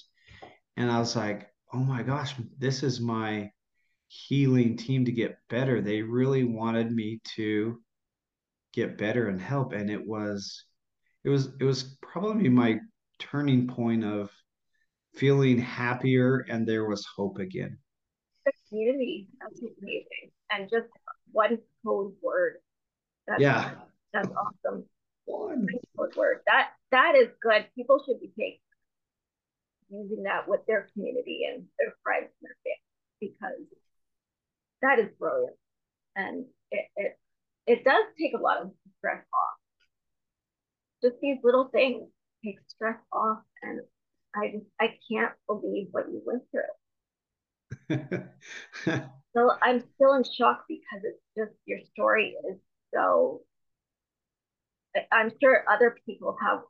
And 0.77 0.91
I 0.91 0.99
was 0.99 1.15
like, 1.15 1.47
oh 1.73 1.79
my 1.79 2.03
gosh, 2.03 2.35
this 2.57 2.83
is 2.83 2.99
my 2.99 3.51
healing 4.07 4.77
team 4.77 5.05
to 5.05 5.11
get 5.11 5.37
better. 5.49 5.81
They 5.81 6.01
really 6.01 6.43
wanted 6.43 6.91
me 6.91 7.21
to 7.35 7.81
get 8.73 8.97
better 8.97 9.27
and 9.27 9.41
help. 9.41 9.73
And 9.73 9.89
it 9.89 10.05
was 10.05 10.65
it 11.23 11.29
was 11.29 11.49
it 11.59 11.63
was 11.63 11.97
probably 12.01 12.49
my 12.49 12.79
turning 13.19 13.67
point 13.67 14.03
of 14.03 14.29
feeling 15.13 15.57
happier 15.57 16.45
and 16.49 16.67
there 16.67 16.87
was 16.87 17.05
hope 17.15 17.39
again. 17.39 17.77
Community, 18.69 19.27
that's 19.39 19.59
amazing. 19.59 20.31
And 20.51 20.69
just 20.69 20.87
one 21.31 21.57
code 21.85 22.13
word. 22.21 22.55
That's, 23.27 23.41
yeah. 23.41 23.71
That's 24.13 24.29
awesome. 24.29 24.85
One 25.25 25.67
code 25.97 26.15
word. 26.15 26.39
That 26.47 26.69
that 26.91 27.15
is 27.15 27.29
good. 27.41 27.65
People 27.75 28.01
should 28.05 28.19
be 28.19 28.31
taking 28.37 28.59
using 29.89 30.23
that 30.23 30.47
with 30.47 30.61
their 30.67 30.89
community 30.93 31.41
and 31.51 31.65
their 31.77 31.93
friends 32.03 32.29
and 32.41 32.49
their 32.49 32.57
family 32.63 32.81
because 33.19 33.67
that 34.81 34.99
is 34.99 35.11
brilliant. 35.19 35.55
And 36.15 36.45
it, 36.71 36.85
it 36.95 37.19
it 37.67 37.83
does 37.83 38.05
take 38.19 38.33
a 38.33 38.41
lot 38.41 38.61
of 38.61 38.71
stress 38.97 39.23
off. 39.33 39.57
Just 41.03 41.15
these 41.21 41.37
little 41.43 41.69
things 41.71 42.07
take 42.43 42.59
stress 42.67 42.97
off 43.11 43.39
and 43.61 43.81
I 44.35 44.51
just 44.51 44.65
I 44.79 44.97
can't 45.11 45.33
believe 45.47 45.87
what 45.91 46.07
you 46.09 46.21
went 46.25 46.43
through. 46.51 46.61
so 49.35 49.51
I'm 49.61 49.83
still 49.95 50.13
in 50.13 50.23
shock 50.23 50.65
because 50.67 51.03
it's 51.03 51.21
just 51.37 51.51
your 51.65 51.79
story 51.93 52.35
is 52.49 52.57
so. 52.93 53.41
I'm 55.11 55.29
sure 55.41 55.65
other 55.69 55.97
people 56.05 56.37
have 56.41 56.61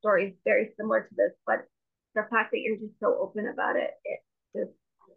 stories 0.00 0.34
very 0.44 0.70
similar 0.76 1.02
to 1.02 1.14
this, 1.16 1.32
but 1.44 1.66
the 2.14 2.22
fact 2.30 2.52
that 2.52 2.60
you're 2.60 2.76
just 2.76 2.98
so 3.00 3.18
open 3.20 3.48
about 3.48 3.76
it, 3.76 3.90
it 4.04 4.20
just 4.56 4.70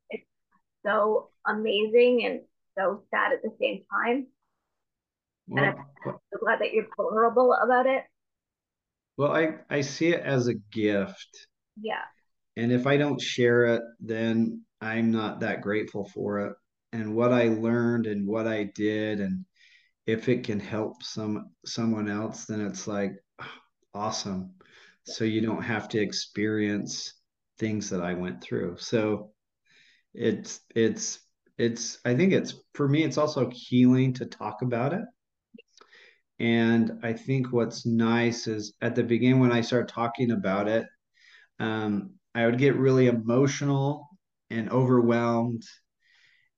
it's 0.09 0.25
so 0.85 1.29
amazing 1.47 2.25
and 2.25 2.41
so 2.77 3.03
sad 3.11 3.33
at 3.33 3.43
the 3.43 3.55
same 3.59 3.83
time. 3.93 4.27
Well, 5.47 5.63
and 5.63 5.75
I'm 6.05 6.15
so 6.33 6.39
glad 6.39 6.59
that 6.61 6.73
you're 6.73 6.87
vulnerable 6.97 7.53
about 7.53 7.85
it. 7.85 8.03
Well, 9.17 9.35
I 9.35 9.59
I 9.69 9.81
see 9.81 10.09
it 10.09 10.21
as 10.21 10.47
a 10.47 10.55
gift. 10.71 11.47
Yeah. 11.79 12.01
And 12.57 12.71
if 12.71 12.87
I 12.87 12.97
don't 12.97 13.21
share 13.21 13.65
it, 13.65 13.81
then 13.99 14.63
I'm 14.81 15.11
not 15.11 15.39
that 15.41 15.61
grateful 15.61 16.05
for 16.05 16.39
it. 16.47 16.53
And 16.93 17.15
what 17.15 17.31
I 17.31 17.49
learned 17.49 18.07
and 18.07 18.27
what 18.27 18.47
I 18.47 18.63
did 18.75 19.19
and 19.21 19.45
if 20.07 20.27
it 20.29 20.43
can 20.43 20.59
help 20.59 21.03
some 21.03 21.51
someone 21.65 22.09
else 22.09 22.45
then 22.45 22.61
it's 22.61 22.87
like 22.87 23.13
awesome. 23.93 24.51
So 25.05 25.23
you 25.23 25.41
don't 25.41 25.63
have 25.63 25.89
to 25.89 25.99
experience 26.01 27.13
things 27.59 27.89
that 27.89 28.01
I 28.01 28.13
went 28.13 28.41
through. 28.43 28.77
So 28.79 29.31
it's 30.13 30.61
it's 30.75 31.19
it's 31.57 31.99
I 32.05 32.15
think 32.15 32.33
it's 32.33 32.55
for 32.73 32.87
me 32.87 33.03
it's 33.03 33.17
also 33.17 33.49
healing 33.53 34.13
to 34.15 34.25
talk 34.25 34.61
about 34.61 34.93
it. 34.93 35.03
And 36.39 36.99
I 37.03 37.13
think 37.13 37.53
what's 37.53 37.85
nice 37.85 38.47
is 38.47 38.73
at 38.81 38.95
the 38.95 39.03
beginning 39.03 39.39
when 39.39 39.51
I 39.51 39.61
start 39.61 39.87
talking 39.89 40.31
about 40.31 40.67
it 40.67 40.87
um, 41.59 42.11
I 42.33 42.45
would 42.45 42.57
get 42.57 42.75
really 42.75 43.07
emotional 43.07 44.09
and 44.51 44.69
overwhelmed 44.69 45.63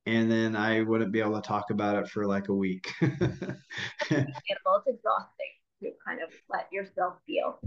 and 0.06 0.29
then 0.29 0.56
I 0.56 0.82
wouldn't 0.82 1.12
be 1.12 1.21
able 1.21 1.39
to 1.41 1.47
talk 1.47 1.69
about 1.69 1.95
it 1.95 2.10
for 2.10 2.25
like 2.25 2.49
a 2.49 2.53
week. 2.53 2.91
it's 3.01 3.62
exhausting 4.10 5.53
to 5.82 5.91
kind 6.06 6.21
of 6.21 6.29
let 6.49 6.67
yourself 6.71 7.15
feel. 7.25 7.60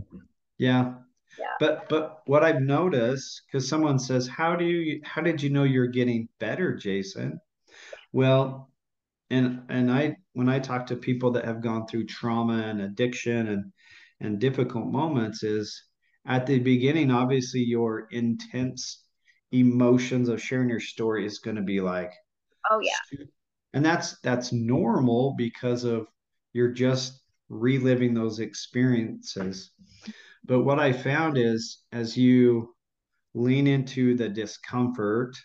Yeah. 0.59 0.95
Yeah. 1.39 1.47
But 1.59 1.89
but 1.89 2.23
what 2.27 2.45
I've 2.45 2.61
noticed, 2.61 3.43
because 3.47 3.69
someone 3.69 3.99
says, 3.99 4.29
How 4.29 4.55
do 4.55 4.65
you 4.65 5.01
how 5.03 5.23
did 5.23 5.43
you 5.43 5.51
know 5.51 5.65
you're 5.65 5.87
getting 5.87 6.29
better, 6.39 6.75
Jason? 6.75 7.41
Well, 8.13 8.71
and 9.31 9.63
and 9.69 9.91
I 9.91 10.17
when 10.35 10.49
I 10.49 10.59
talk 10.59 10.87
to 10.87 10.97
people 10.97 11.33
that 11.33 11.45
have 11.45 11.63
gone 11.63 11.87
through 11.87 12.07
trauma 12.07 12.59
and 12.59 12.83
addiction 12.83 13.49
and 13.49 13.73
and 14.21 14.39
difficult 14.39 14.87
moments 14.87 15.43
is 15.43 15.83
at 16.27 16.47
the 16.47 16.59
beginning, 16.59 17.11
obviously 17.11 17.61
your 17.61 18.09
intense 18.11 19.06
emotions 19.53 20.29
of 20.29 20.43
sharing 20.43 20.69
your 20.69 20.81
story 20.81 21.25
is 21.25 21.39
going 21.39 21.57
to 21.57 21.63
be 21.63 21.81
like 21.81 22.13
Oh 22.71 22.81
yeah. 22.81 23.27
And 23.73 23.85
that's 23.85 24.19
that's 24.21 24.53
normal 24.53 25.35
because 25.37 25.85
of 25.85 26.07
you're 26.53 26.73
just 26.73 27.21
reliving 27.49 28.15
those 28.15 28.41
experiences. 28.41 29.71
But 30.45 30.63
what 30.63 30.79
I 30.79 30.93
found 30.93 31.37
is 31.37 31.83
as 31.93 32.17
you 32.17 32.75
lean 33.35 33.67
into 33.67 34.17
the 34.17 34.29
discomfort 34.29 35.37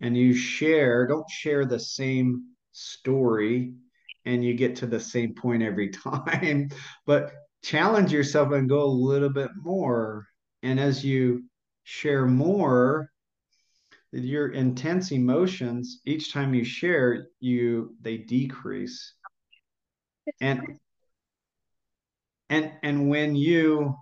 and 0.00 0.16
you 0.16 0.34
share, 0.34 1.06
don't 1.06 1.28
share 1.30 1.64
the 1.64 1.78
same 1.78 2.44
story 2.72 3.74
and 4.26 4.44
you 4.44 4.54
get 4.54 4.76
to 4.76 4.86
the 4.86 5.00
same 5.00 5.34
point 5.34 5.62
every 5.62 5.88
time, 5.90 6.68
but 7.06 7.32
challenge 7.62 8.12
yourself 8.12 8.52
and 8.52 8.68
go 8.68 8.82
a 8.82 8.86
little 8.86 9.30
bit 9.30 9.50
more. 9.56 10.26
And 10.62 10.78
as 10.78 11.04
you 11.04 11.44
share 11.84 12.26
more, 12.26 13.10
your 14.22 14.52
intense 14.52 15.10
emotions 15.10 16.00
each 16.04 16.32
time 16.32 16.54
you 16.54 16.64
share 16.64 17.26
you 17.40 17.96
they 18.00 18.18
decrease. 18.18 19.14
And 20.40 20.78
and 22.48 22.72
and 22.82 23.08
when 23.08 23.34
you 23.34 23.94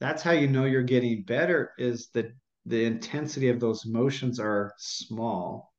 that's 0.00 0.22
how 0.22 0.30
you 0.30 0.46
know 0.46 0.64
you're 0.64 0.82
getting 0.82 1.24
better 1.24 1.72
is 1.78 2.08
that 2.14 2.32
the 2.66 2.84
intensity 2.84 3.48
of 3.48 3.60
those 3.60 3.84
emotions 3.84 4.38
are 4.38 4.72
small. 4.78 5.72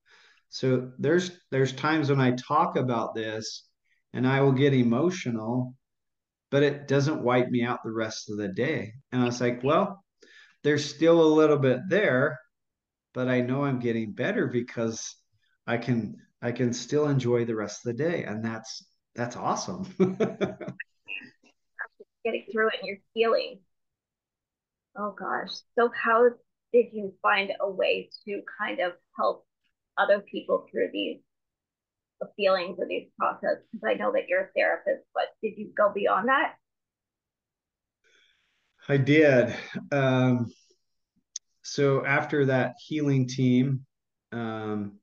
So 0.50 0.92
there's 1.00 1.32
there's 1.50 1.72
times 1.72 2.10
when 2.10 2.20
i 2.20 2.32
talk 2.32 2.76
about 2.76 3.16
this 3.16 3.66
and 4.14 4.28
i 4.28 4.42
will 4.42 4.52
get 4.52 4.74
emotional 4.74 5.74
but 6.50 6.64
it 6.64 6.90
doesn't 6.90 7.24
wipe 7.24 7.48
me 7.48 7.64
out 7.64 7.80
the 7.82 7.94
rest 7.94 8.30
of 8.30 8.38
the 8.38 8.50
day. 8.50 8.92
And 9.12 9.22
i 9.22 9.26
was 9.26 9.40
like 9.40 9.64
well 9.64 10.04
there's 10.64 10.84
still 10.84 11.22
a 11.22 11.36
little 11.36 11.58
bit 11.58 11.80
there 11.88 12.38
but 13.14 13.28
I 13.28 13.42
know 13.42 13.64
I'm 13.64 13.80
getting 13.80 14.12
better 14.12 14.48
because 14.48 15.16
I 15.68 15.78
can 15.78 16.18
I 16.42 16.52
can 16.52 16.74
still 16.74 17.08
enjoy 17.08 17.46
the 17.46 17.56
rest 17.56 17.86
of 17.86 17.96
the 17.96 18.04
day, 18.04 18.24
and 18.24 18.44
that's 18.44 18.86
that's 19.16 19.36
awesome. 19.36 19.86
getting 22.24 22.46
through 22.52 22.68
it 22.70 22.76
and 22.80 22.88
you're 22.88 22.98
healing. 23.14 23.60
Oh 24.98 25.16
gosh. 25.18 25.52
So 25.78 25.90
how 25.94 26.30
did 26.74 26.88
you 26.94 27.14
find 27.22 27.52
a 27.60 27.70
way 27.70 28.10
to 28.26 28.42
kind 28.60 28.80
of 28.80 28.94
help 29.18 29.46
other 29.98 30.20
people 30.20 30.66
through 30.72 30.90
these 30.94 31.20
feelings 32.36 32.78
or 32.80 32.88
these 32.88 33.08
processes? 33.18 33.66
Because 33.72 33.88
I 33.90 33.94
know 33.96 34.12
that 34.14 34.28
you're 34.28 34.46
a 34.46 34.50
therapist, 34.56 35.06
but 35.14 35.26
did 35.42 35.54
you 35.58 35.72
go 35.76 35.92
beyond 35.94 36.30
that? 36.30 36.56
I 38.88 38.98
did. 38.98 39.56
Um, 39.92 40.52
so 41.64 42.06
after 42.06 42.46
that 42.46 42.76
healing 42.86 43.28
team, 43.28 43.86
um, 44.32 45.00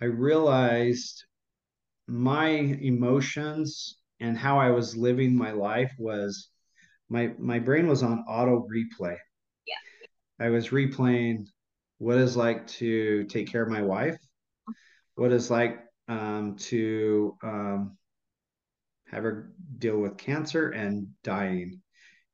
I 0.00 0.06
realized 0.06 1.24
my 2.06 2.48
emotions 2.48 3.98
and 4.20 4.36
how 4.36 4.58
I 4.58 4.70
was 4.70 4.96
living 4.96 5.36
my 5.36 5.52
life 5.52 5.92
was 5.98 6.48
my 7.08 7.32
my 7.38 7.58
brain 7.58 7.86
was 7.86 8.02
on 8.02 8.24
auto 8.28 8.66
replay. 8.68 9.16
Yeah. 9.66 10.46
I 10.46 10.50
was 10.50 10.68
replaying 10.68 11.46
what 11.98 12.18
it's 12.18 12.36
like 12.36 12.66
to 12.66 13.24
take 13.24 13.50
care 13.50 13.62
of 13.62 13.70
my 13.70 13.82
wife, 13.82 14.18
what 15.14 15.32
it's 15.32 15.50
like 15.50 15.80
um, 16.08 16.56
to 16.56 17.36
um, 17.42 17.98
have 19.06 19.24
her 19.24 19.52
deal 19.78 19.98
with 19.98 20.16
cancer 20.16 20.70
and 20.70 21.08
dying. 21.24 21.80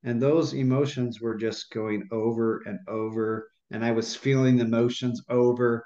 And 0.05 0.21
those 0.21 0.53
emotions 0.53 1.21
were 1.21 1.35
just 1.35 1.71
going 1.71 2.07
over 2.13 2.63
and 2.67 2.79
over. 2.89 3.49
And 3.71 3.85
I 3.85 3.93
was 3.93 4.15
feeling 4.15 4.57
the 4.57 4.65
emotions 4.65 5.23
over 5.29 5.85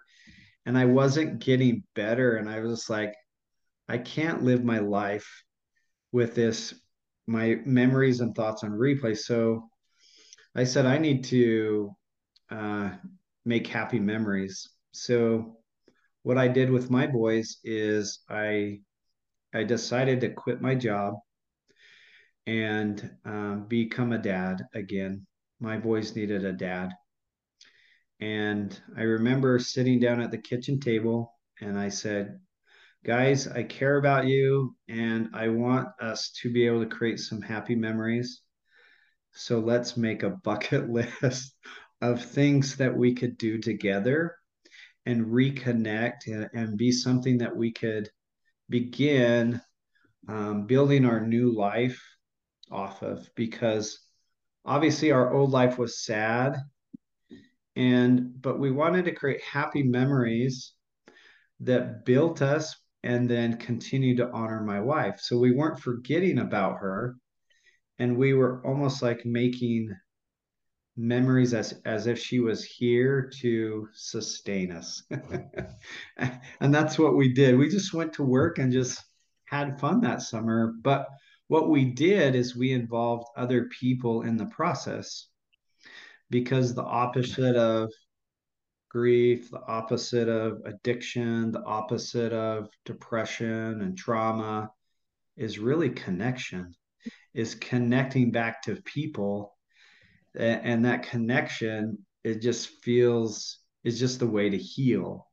and 0.67 0.77
I 0.77 0.85
wasn't 0.85 1.39
getting 1.39 1.85
better. 1.95 2.37
And 2.37 2.49
I 2.49 2.61
was 2.61 2.91
like, 2.91 3.15
I 3.89 3.99
can't 3.99 4.43
live 4.43 4.65
my 4.65 4.81
life 4.81 5.27
with 6.13 6.35
this, 6.35 6.75
my 7.27 7.61
memories 7.65 8.21
and 8.21 8.35
thoughts 8.35 8.65
on 8.65 8.73
replay. 8.73 9.17
So 9.17 9.69
I 10.55 10.65
said, 10.65 10.85
I 10.85 10.99
need 10.99 11.25
to 11.25 11.97
uh, 12.51 12.91
make 13.45 13.67
happy 13.67 14.01
memories. 14.01 14.69
So 14.93 15.59
what 16.23 16.37
I 16.37 16.49
did 16.49 16.71
with 16.71 16.91
my 16.91 17.07
boys 17.07 17.59
is 17.65 18.21
I 18.29 18.81
I 19.55 19.65
decided 19.65 20.21
to 20.21 20.29
quit 20.29 20.61
my 20.61 20.75
job 20.75 21.15
and 22.49 23.11
um, 23.27 23.67
become 23.69 24.13
a 24.13 24.19
dad 24.19 24.67
again. 24.73 25.27
My 25.61 25.77
boys 25.77 26.17
needed 26.17 26.47
a 26.47 26.53
dad. 26.53 26.89
And 28.21 28.81
I 28.97 29.03
remember 29.03 29.59
sitting 29.59 30.01
down 30.01 30.23
at 30.23 30.31
the 30.31 30.39
kitchen 30.39 30.81
table 30.81 31.35
and 31.61 31.79
I 31.79 31.91
said, 31.91 32.41
Guys, 33.05 33.47
I 33.47 33.65
care 33.65 33.99
about 33.99 34.27
you 34.27 34.75
and 34.89 35.29
I 35.35 35.49
want 35.49 35.89
us 36.01 36.31
to 36.41 36.51
be 36.51 36.67
able 36.67 36.81
to 36.81 36.89
create 36.89 37.21
some 37.21 37.43
happy 37.43 37.75
memories. 37.75 38.41
So 39.33 39.61
let's 39.61 39.99
make 39.99 40.23
a 40.23 40.31
bucket 40.31 40.89
list 41.23 41.55
of 42.01 42.25
things 42.25 42.77
that 42.77 42.97
we 42.97 43.15
could 43.15 43.37
do 43.37 43.59
together 43.59 44.37
and 45.05 45.27
reconnect 45.27 46.29
and, 46.29 46.49
and 46.55 46.79
be 46.79 46.93
something 46.93 47.39
that 47.39 47.55
we 47.55 47.73
could 47.73 48.09
begin 48.71 49.61
um, 50.29 50.67
building 50.67 51.05
our 51.05 51.21
new 51.21 51.55
life 51.55 52.03
off 52.71 53.03
of 53.03 53.29
because 53.35 54.01
obviously 54.65 55.11
our 55.11 55.33
old 55.33 55.51
life 55.51 55.79
was 55.79 56.05
sad. 56.05 56.57
And 57.77 58.41
but 58.43 58.59
we 58.59 58.71
wanted 58.71 59.05
to 59.05 59.13
create 59.13 59.41
happy 59.43 59.83
memories 59.83 60.73
that 61.61 62.05
built 62.05 62.43
us 62.43 62.77
and 63.03 63.29
then 63.29 63.57
continue 63.57 64.17
to 64.17 64.31
honor 64.31 64.63
my 64.63 64.81
wife. 64.81 65.21
So 65.21 65.39
we 65.39 65.53
weren't 65.53 65.79
forgetting 65.79 66.39
about 66.39 66.79
her 66.79 67.17
and 67.99 68.17
we 68.17 68.35
were 68.35 68.65
almost 68.67 69.03
like 69.03 69.25
making 69.25 69.95
memories 70.97 71.55
as 71.55 71.81
as 71.85 72.09
if 72.09 72.19
she 72.19 72.41
was 72.41 72.65
here 72.65 73.31
to 73.41 73.89
sustain 73.95 74.73
us. 74.73 75.03
And 76.61 76.75
that's 76.75 76.99
what 76.99 77.17
we 77.17 77.33
did. 77.33 77.57
We 77.57 77.69
just 77.69 77.95
went 77.95 78.13
to 78.15 78.25
work 78.25 78.59
and 78.59 78.73
just 78.73 79.01
had 79.45 79.79
fun 79.81 80.01
that 80.01 80.21
summer 80.21 80.75
but 80.83 81.07
what 81.49 81.69
we 81.69 81.85
did 81.85 82.35
is 82.35 82.55
we 82.55 82.73
involved 82.73 83.27
other 83.37 83.65
people 83.81 84.23
in 84.23 84.37
the 84.37 84.47
process 84.47 85.29
because 86.31 86.75
the 86.75 86.85
opposite 86.85 87.57
of 87.57 87.91
grief, 88.91 89.51
the 89.51 89.63
opposite 89.67 90.29
of 90.29 90.61
addiction, 90.67 91.51
the 91.51 91.65
opposite 91.65 92.33
of 92.33 92.69
depression 92.85 93.81
and 93.81 93.97
trauma 93.97 94.71
is 95.37 95.59
really 95.59 95.91
connection, 95.91 96.75
is 97.35 97.55
connecting 97.55 98.31
back 98.31 98.63
to 98.63 98.77
people. 98.83 99.57
And 100.35 100.85
that 100.85 101.05
connection, 101.05 101.99
it 102.25 102.43
just 102.43 102.69
feels 102.83 103.59
is 103.85 103.99
just 103.99 104.19
the 104.19 104.27
way 104.27 104.51
to 104.51 104.59
heal. 104.59 105.27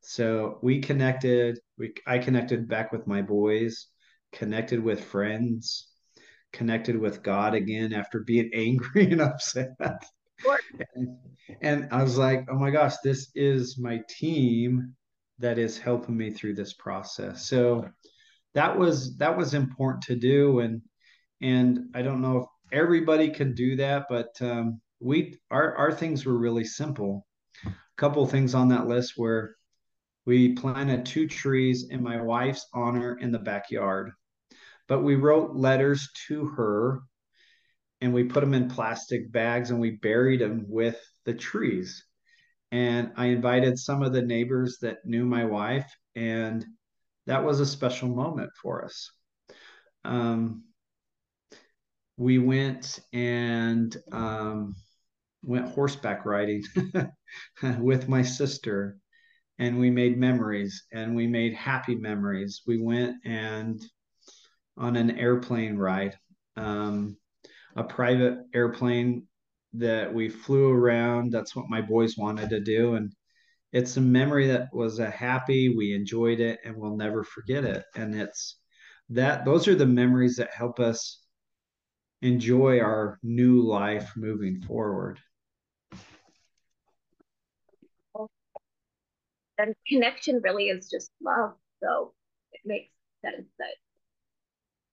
So 0.00 0.58
we 0.62 0.80
connected, 0.80 1.60
we 1.78 1.94
I 2.06 2.18
connected 2.18 2.68
back 2.68 2.90
with 2.90 3.06
my 3.06 3.22
boys 3.22 3.86
connected 4.32 4.82
with 4.82 5.04
friends, 5.04 5.88
connected 6.52 6.96
with 6.96 7.22
God 7.22 7.54
again 7.54 7.92
after 7.92 8.20
being 8.20 8.50
angry 8.54 9.10
and 9.10 9.20
upset. 9.20 9.76
And, 10.94 11.16
and 11.60 11.88
I 11.90 12.02
was 12.02 12.16
like, 12.16 12.46
oh 12.50 12.58
my 12.58 12.70
gosh, 12.70 12.94
this 13.04 13.30
is 13.34 13.78
my 13.78 14.00
team 14.08 14.94
that 15.38 15.58
is 15.58 15.78
helping 15.78 16.16
me 16.16 16.30
through 16.30 16.54
this 16.54 16.74
process. 16.74 17.46
So 17.46 17.88
that 18.54 18.76
was 18.76 19.16
that 19.18 19.36
was 19.36 19.54
important 19.54 20.02
to 20.04 20.16
do 20.16 20.58
and 20.60 20.82
and 21.40 21.86
I 21.94 22.02
don't 22.02 22.20
know 22.20 22.38
if 22.38 22.46
everybody 22.72 23.30
can 23.30 23.54
do 23.54 23.76
that, 23.76 24.06
but 24.08 24.30
um, 24.40 24.80
we 25.00 25.38
our 25.50 25.74
our 25.76 25.92
things 25.92 26.24
were 26.24 26.36
really 26.36 26.64
simple. 26.64 27.26
A 27.64 27.70
couple 27.96 28.26
things 28.26 28.54
on 28.54 28.68
that 28.68 28.86
list 28.86 29.14
were 29.16 29.56
we 30.26 30.54
planted 30.54 31.06
two 31.06 31.26
trees 31.26 31.88
in 31.90 32.02
my 32.02 32.20
wife's 32.20 32.66
honor 32.74 33.18
in 33.18 33.32
the 33.32 33.38
backyard. 33.38 34.12
But 34.90 35.04
we 35.04 35.14
wrote 35.14 35.54
letters 35.54 36.10
to 36.26 36.46
her 36.46 37.02
and 38.00 38.12
we 38.12 38.24
put 38.24 38.40
them 38.40 38.54
in 38.54 38.68
plastic 38.68 39.30
bags 39.30 39.70
and 39.70 39.78
we 39.78 39.92
buried 39.92 40.40
them 40.40 40.64
with 40.66 41.00
the 41.24 41.32
trees. 41.32 42.04
And 42.72 43.12
I 43.16 43.26
invited 43.26 43.78
some 43.78 44.02
of 44.02 44.12
the 44.12 44.22
neighbors 44.22 44.78
that 44.82 45.06
knew 45.06 45.24
my 45.24 45.44
wife, 45.44 45.88
and 46.16 46.66
that 47.26 47.44
was 47.44 47.60
a 47.60 47.66
special 47.66 48.08
moment 48.08 48.50
for 48.60 48.84
us. 48.84 49.12
Um, 50.04 50.64
we 52.16 52.38
went 52.38 52.98
and 53.12 53.96
um, 54.10 54.74
went 55.44 55.68
horseback 55.68 56.26
riding 56.26 56.64
with 57.78 58.08
my 58.08 58.22
sister, 58.22 58.98
and 59.60 59.78
we 59.78 59.88
made 59.88 60.18
memories 60.18 60.82
and 60.92 61.14
we 61.14 61.28
made 61.28 61.54
happy 61.54 61.94
memories. 61.94 62.62
We 62.66 62.82
went 62.82 63.18
and 63.24 63.80
on 64.80 64.96
an 64.96 65.18
airplane 65.18 65.76
ride, 65.76 66.16
um, 66.56 67.16
a 67.76 67.84
private 67.84 68.38
airplane 68.54 69.26
that 69.74 70.12
we 70.12 70.28
flew 70.28 70.70
around. 70.70 71.30
That's 71.30 71.54
what 71.54 71.68
my 71.68 71.82
boys 71.82 72.16
wanted 72.16 72.48
to 72.50 72.60
do. 72.60 72.94
And 72.94 73.12
it's 73.72 73.98
a 73.98 74.00
memory 74.00 74.48
that 74.48 74.68
was 74.72 74.98
a 74.98 75.10
happy, 75.10 75.76
we 75.76 75.94
enjoyed 75.94 76.40
it, 76.40 76.58
and 76.64 76.74
we'll 76.74 76.96
never 76.96 77.22
forget 77.22 77.64
it. 77.64 77.84
And 77.94 78.14
it's 78.14 78.56
that 79.10 79.44
those 79.44 79.68
are 79.68 79.74
the 79.74 79.86
memories 79.86 80.36
that 80.36 80.50
help 80.52 80.80
us 80.80 81.24
enjoy 82.22 82.80
our 82.80 83.18
new 83.22 83.60
life 83.60 84.10
moving 84.16 84.62
forward. 84.62 85.20
And 89.58 89.74
connection 89.86 90.40
really 90.42 90.68
is 90.68 90.88
just 90.88 91.10
love. 91.22 91.52
So 91.82 92.14
it 92.52 92.60
makes 92.64 92.90
sense 93.22 93.46
that 93.58 93.74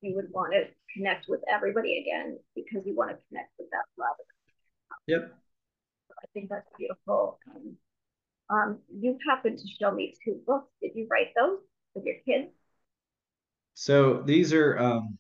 you 0.01 0.15
would 0.15 0.31
want 0.31 0.53
to 0.53 0.65
connect 0.93 1.25
with 1.27 1.41
everybody 1.51 1.99
again 1.99 2.37
because 2.55 2.85
you 2.85 2.95
want 2.95 3.11
to 3.11 3.17
connect 3.29 3.51
with 3.57 3.69
that 3.71 3.85
love. 3.97 4.15
Yep. 5.07 5.33
So 6.07 6.13
I 6.21 6.25
think 6.33 6.49
that's 6.49 6.67
beautiful. 6.77 7.39
Um, 7.49 7.77
um, 8.49 8.79
you 8.93 9.17
happened 9.27 9.59
to 9.59 9.67
show 9.79 9.91
me 9.91 10.13
two 10.23 10.39
books. 10.45 10.71
Did 10.81 10.91
you 10.95 11.07
write 11.09 11.33
those 11.35 11.59
with 11.93 12.05
your 12.05 12.15
kids? 12.25 12.51
So 13.73 14.21
these 14.25 14.53
are 14.53 14.77
um, 14.77 15.17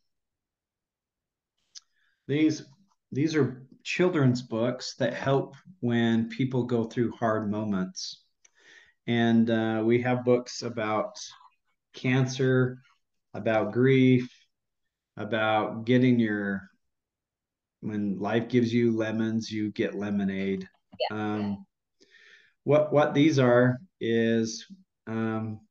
these 2.27 2.63
these 3.11 3.35
are 3.35 3.67
children's 3.83 4.41
books 4.41 4.95
that 4.95 5.13
help 5.13 5.55
when 5.79 6.29
people 6.29 6.63
go 6.63 6.85
through 6.85 7.11
hard 7.11 7.51
moments, 7.51 8.23
and 9.05 9.49
uh, 9.49 9.81
we 9.85 10.01
have 10.01 10.25
books 10.25 10.61
about 10.63 11.17
cancer, 11.93 12.81
about 13.33 13.73
grief, 13.73 14.29
about 15.17 15.85
getting 15.85 16.19
your 16.19 16.69
when 17.81 18.19
life 18.19 18.49
gives 18.49 18.73
you 18.73 18.95
lemons, 18.95 19.51
you 19.51 19.71
get 19.71 19.95
lemonade. 19.95 20.67
Yeah. 20.99 21.17
Um, 21.17 21.65
what 22.63 22.91
what 22.91 23.13
these 23.13 23.39
are 23.39 23.79
is 23.99 24.65
um, 25.07 25.61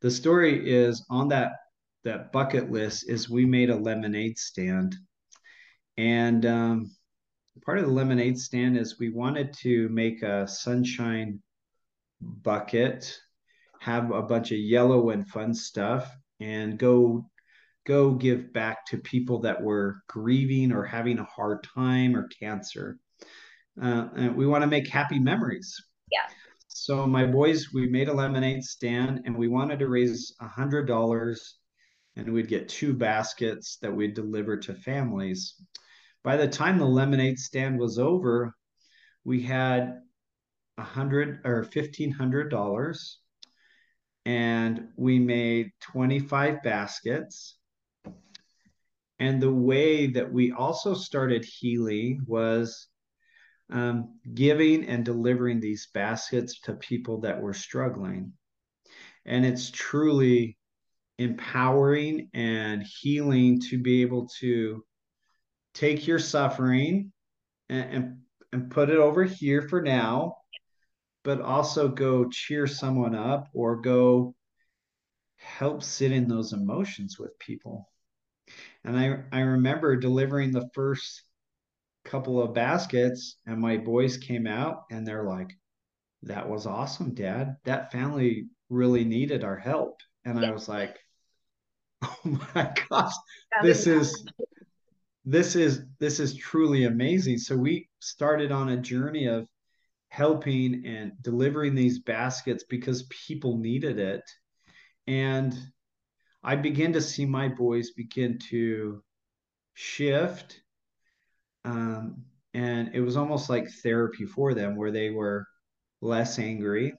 the 0.00 0.10
story 0.10 0.70
is 0.70 1.04
on 1.10 1.28
that 1.28 1.52
that 2.04 2.32
bucket 2.32 2.70
list 2.70 3.08
is 3.08 3.28
we 3.28 3.44
made 3.44 3.70
a 3.70 3.76
lemonade 3.76 4.38
stand 4.38 4.96
and 5.98 6.46
um, 6.46 6.90
part 7.64 7.78
of 7.78 7.84
the 7.84 7.92
lemonade 7.92 8.38
stand 8.38 8.78
is 8.78 8.98
we 8.98 9.10
wanted 9.10 9.52
to 9.52 9.88
make 9.90 10.22
a 10.22 10.48
sunshine 10.48 11.42
bucket 12.20 13.18
have 13.80 14.10
a 14.10 14.22
bunch 14.22 14.50
of 14.50 14.58
yellow 14.58 15.10
and 15.10 15.28
fun 15.28 15.52
stuff 15.52 16.10
and 16.38 16.78
go 16.78 17.29
go 17.86 18.12
give 18.12 18.52
back 18.52 18.84
to 18.86 18.98
people 18.98 19.40
that 19.40 19.60
were 19.60 20.02
grieving 20.08 20.72
or 20.72 20.84
having 20.84 21.18
a 21.18 21.24
hard 21.24 21.66
time 21.74 22.16
or 22.16 22.28
cancer 22.28 22.98
uh, 23.82 24.08
and 24.16 24.36
we 24.36 24.46
want 24.46 24.62
to 24.62 24.68
make 24.68 24.88
happy 24.88 25.18
memories 25.18 25.74
yeah. 26.10 26.26
So 26.68 27.06
my 27.06 27.26
boys, 27.26 27.72
we 27.72 27.88
made 27.88 28.08
a 28.08 28.12
lemonade 28.12 28.64
stand 28.64 29.22
and 29.24 29.36
we 29.36 29.48
wanted 29.48 29.78
to 29.80 29.88
raise 29.88 30.34
a 30.40 30.48
hundred 30.48 30.86
dollars 30.86 31.56
and 32.16 32.32
we'd 32.32 32.48
get 32.48 32.68
two 32.68 32.94
baskets 32.94 33.78
that 33.82 33.94
we'd 33.94 34.14
deliver 34.14 34.56
to 34.56 34.74
families. 34.74 35.54
By 36.24 36.36
the 36.36 36.48
time 36.48 36.78
the 36.78 36.84
lemonade 36.84 37.38
stand 37.38 37.78
was 37.78 37.98
over, 37.98 38.54
we 39.24 39.42
had 39.42 40.00
a 40.78 40.82
hundred 40.82 41.40
or 41.44 41.64
fifteen 41.64 42.10
hundred 42.10 42.50
dollars 42.50 43.18
and 44.26 44.88
we 44.96 45.18
made 45.18 45.70
25 45.80 46.62
baskets. 46.62 47.56
And 49.20 49.40
the 49.40 49.52
way 49.52 50.06
that 50.06 50.32
we 50.32 50.50
also 50.50 50.94
started 50.94 51.44
healing 51.44 52.22
was 52.26 52.88
um, 53.70 54.18
giving 54.32 54.86
and 54.86 55.04
delivering 55.04 55.60
these 55.60 55.88
baskets 55.92 56.60
to 56.60 56.72
people 56.72 57.20
that 57.20 57.40
were 57.40 57.52
struggling. 57.52 58.32
And 59.26 59.44
it's 59.44 59.70
truly 59.70 60.56
empowering 61.18 62.30
and 62.32 62.82
healing 62.82 63.60
to 63.68 63.78
be 63.78 64.00
able 64.00 64.26
to 64.40 64.82
take 65.74 66.06
your 66.06 66.18
suffering 66.18 67.12
and, 67.68 67.94
and, 67.94 68.18
and 68.54 68.70
put 68.70 68.88
it 68.88 68.96
over 68.96 69.24
here 69.24 69.68
for 69.68 69.82
now, 69.82 70.38
but 71.24 71.42
also 71.42 71.88
go 71.88 72.30
cheer 72.30 72.66
someone 72.66 73.14
up 73.14 73.48
or 73.52 73.82
go 73.82 74.34
help 75.36 75.82
sit 75.82 76.10
in 76.10 76.26
those 76.26 76.54
emotions 76.54 77.18
with 77.18 77.38
people. 77.38 77.86
And 78.84 78.98
I, 78.98 79.22
I 79.32 79.40
remember 79.40 79.96
delivering 79.96 80.52
the 80.52 80.68
first 80.74 81.22
couple 82.04 82.42
of 82.42 82.54
baskets 82.54 83.36
and 83.46 83.60
my 83.60 83.76
boys 83.76 84.16
came 84.16 84.46
out 84.46 84.84
and 84.90 85.06
they're 85.06 85.24
like 85.24 85.50
that 86.22 86.48
was 86.48 86.66
awesome 86.66 87.14
dad. 87.14 87.56
That 87.64 87.92
family 87.92 88.46
really 88.68 89.04
needed 89.04 89.44
our 89.44 89.56
help. 89.56 90.00
And 90.24 90.44
i 90.44 90.50
was 90.50 90.68
like 90.68 90.98
oh 92.02 92.38
my 92.54 92.72
gosh 92.88 93.14
this 93.62 93.86
is 93.86 94.24
this 95.24 95.54
is 95.54 95.82
this 95.98 96.18
is 96.18 96.34
truly 96.36 96.84
amazing. 96.84 97.38
So 97.38 97.56
we 97.56 97.88
started 98.00 98.52
on 98.52 98.70
a 98.70 98.76
journey 98.76 99.26
of 99.26 99.46
helping 100.08 100.84
and 100.86 101.12
delivering 101.22 101.74
these 101.74 102.00
baskets 102.00 102.64
because 102.68 103.04
people 103.04 103.58
needed 103.58 103.98
it. 103.98 104.22
And 105.06 105.56
i 106.42 106.56
began 106.56 106.92
to 106.92 107.00
see 107.00 107.24
my 107.24 107.48
boys 107.48 107.90
begin 107.90 108.38
to 108.38 109.02
shift 109.74 110.60
um, 111.64 112.24
and 112.54 112.90
it 112.94 113.00
was 113.00 113.16
almost 113.16 113.48
like 113.48 113.70
therapy 113.70 114.26
for 114.26 114.54
them 114.54 114.76
where 114.76 114.90
they 114.90 115.10
were 115.10 115.46
less 116.00 116.38
angry. 116.38 116.94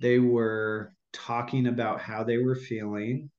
They 0.00 0.18
were 0.18 0.92
talking 1.12 1.66
about 1.66 2.00
how 2.00 2.24
they 2.24 2.38
were 2.38 2.56
feeling 2.56 3.30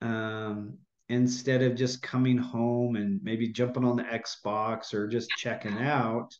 um, 0.00 0.78
instead 1.08 1.62
of 1.62 1.76
just 1.76 2.02
coming 2.02 2.36
home 2.36 2.96
and 2.96 3.20
maybe 3.22 3.48
jumping 3.48 3.84
on 3.84 3.96
the 3.96 4.02
xbox 4.02 4.92
or 4.92 5.08
just 5.08 5.28
checking 5.30 5.78
out 5.78 6.32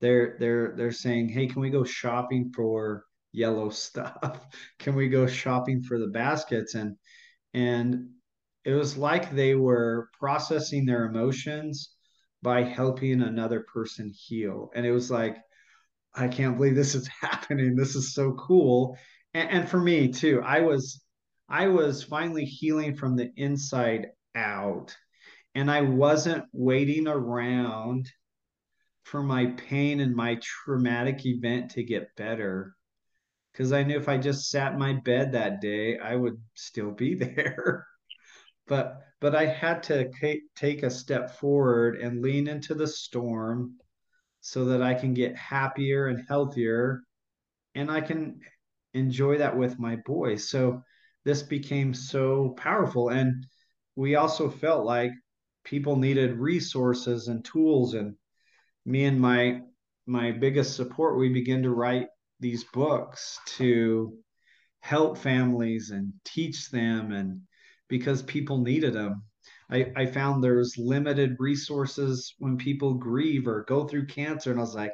they're 0.00 0.36
they're 0.38 0.74
they're 0.76 0.92
saying 0.92 1.28
hey 1.28 1.46
can 1.46 1.60
we 1.60 1.70
go 1.70 1.84
shopping 1.84 2.50
for 2.54 3.04
yellow 3.36 3.68
stuff 3.86 4.46
can 4.78 4.94
we 4.94 5.08
go 5.08 5.26
shopping 5.26 5.82
for 5.82 5.98
the 5.98 6.08
baskets 6.08 6.74
and 6.74 6.96
and 7.54 8.08
it 8.66 8.74
was 8.74 8.98
like 8.98 9.30
they 9.30 9.54
were 9.54 10.10
processing 10.18 10.84
their 10.84 11.06
emotions 11.06 11.90
by 12.42 12.62
helping 12.62 13.22
another 13.22 13.64
person 13.72 14.12
heal. 14.14 14.70
And 14.74 14.84
it 14.84 14.92
was 14.92 15.10
like, 15.10 15.36
I 16.14 16.28
can't 16.28 16.56
believe 16.56 16.74
this 16.74 16.94
is 16.94 17.08
happening. 17.20 17.76
This 17.76 17.96
is 17.96 18.12
so 18.12 18.32
cool. 18.32 18.96
And, 19.34 19.50
and 19.50 19.68
for 19.68 19.80
me 19.80 20.12
too, 20.12 20.42
I 20.44 20.60
was 20.60 21.02
I 21.48 21.68
was 21.68 22.02
finally 22.02 22.44
healing 22.44 22.96
from 22.96 23.16
the 23.16 23.30
inside 23.36 24.08
out. 24.34 24.94
And 25.54 25.70
I 25.70 25.80
wasn't 25.80 26.44
waiting 26.52 27.08
around 27.08 28.10
for 29.04 29.22
my 29.22 29.46
pain 29.46 30.00
and 30.00 30.14
my 30.14 30.38
traumatic 30.42 31.24
event 31.24 31.70
to 31.72 31.84
get 31.84 32.14
better 32.16 32.75
because 33.56 33.72
I 33.72 33.82
knew 33.82 33.96
if 33.96 34.08
I 34.08 34.18
just 34.18 34.50
sat 34.50 34.74
in 34.74 34.78
my 34.78 34.92
bed 34.92 35.32
that 35.32 35.60
day, 35.60 35.98
I 35.98 36.14
would 36.14 36.38
still 36.54 36.90
be 36.90 37.14
there 37.14 37.86
but 38.66 39.02
but 39.20 39.34
I 39.34 39.46
had 39.46 39.82
to 39.84 40.10
take 40.54 40.82
a 40.82 40.90
step 40.90 41.38
forward 41.38 41.96
and 41.96 42.20
lean 42.20 42.48
into 42.48 42.74
the 42.74 42.86
storm 42.86 43.76
so 44.40 44.66
that 44.66 44.82
I 44.82 44.94
can 44.94 45.14
get 45.14 45.36
happier 45.36 46.06
and 46.06 46.24
healthier 46.28 47.02
and 47.74 47.90
I 47.90 48.00
can 48.02 48.40
enjoy 48.92 49.38
that 49.38 49.56
with 49.56 49.78
my 49.78 49.96
boys. 50.04 50.50
So 50.50 50.82
this 51.24 51.42
became 51.42 51.94
so 51.94 52.50
powerful 52.58 53.08
and 53.08 53.46
we 53.96 54.16
also 54.16 54.50
felt 54.50 54.84
like 54.84 55.12
people 55.64 55.96
needed 55.96 56.38
resources 56.38 57.28
and 57.28 57.44
tools 57.44 57.94
and 57.94 58.14
me 58.84 59.04
and 59.04 59.20
my 59.20 59.60
my 60.06 60.30
biggest 60.30 60.76
support 60.76 61.18
we 61.18 61.30
began 61.30 61.62
to 61.62 61.70
write 61.70 62.06
these 62.40 62.64
books 62.64 63.38
to 63.56 64.16
help 64.80 65.18
families 65.18 65.90
and 65.90 66.12
teach 66.24 66.70
them 66.70 67.12
and 67.12 67.40
because 67.88 68.22
people 68.22 68.58
needed 68.58 68.92
them. 68.92 69.22
I, 69.70 69.92
I 69.96 70.06
found 70.06 70.42
there's 70.42 70.76
limited 70.78 71.36
resources 71.38 72.34
when 72.38 72.56
people 72.56 72.94
grieve 72.94 73.46
or 73.46 73.64
go 73.68 73.86
through 73.86 74.06
cancer. 74.06 74.50
And 74.50 74.60
I 74.60 74.62
was 74.62 74.74
like, 74.74 74.92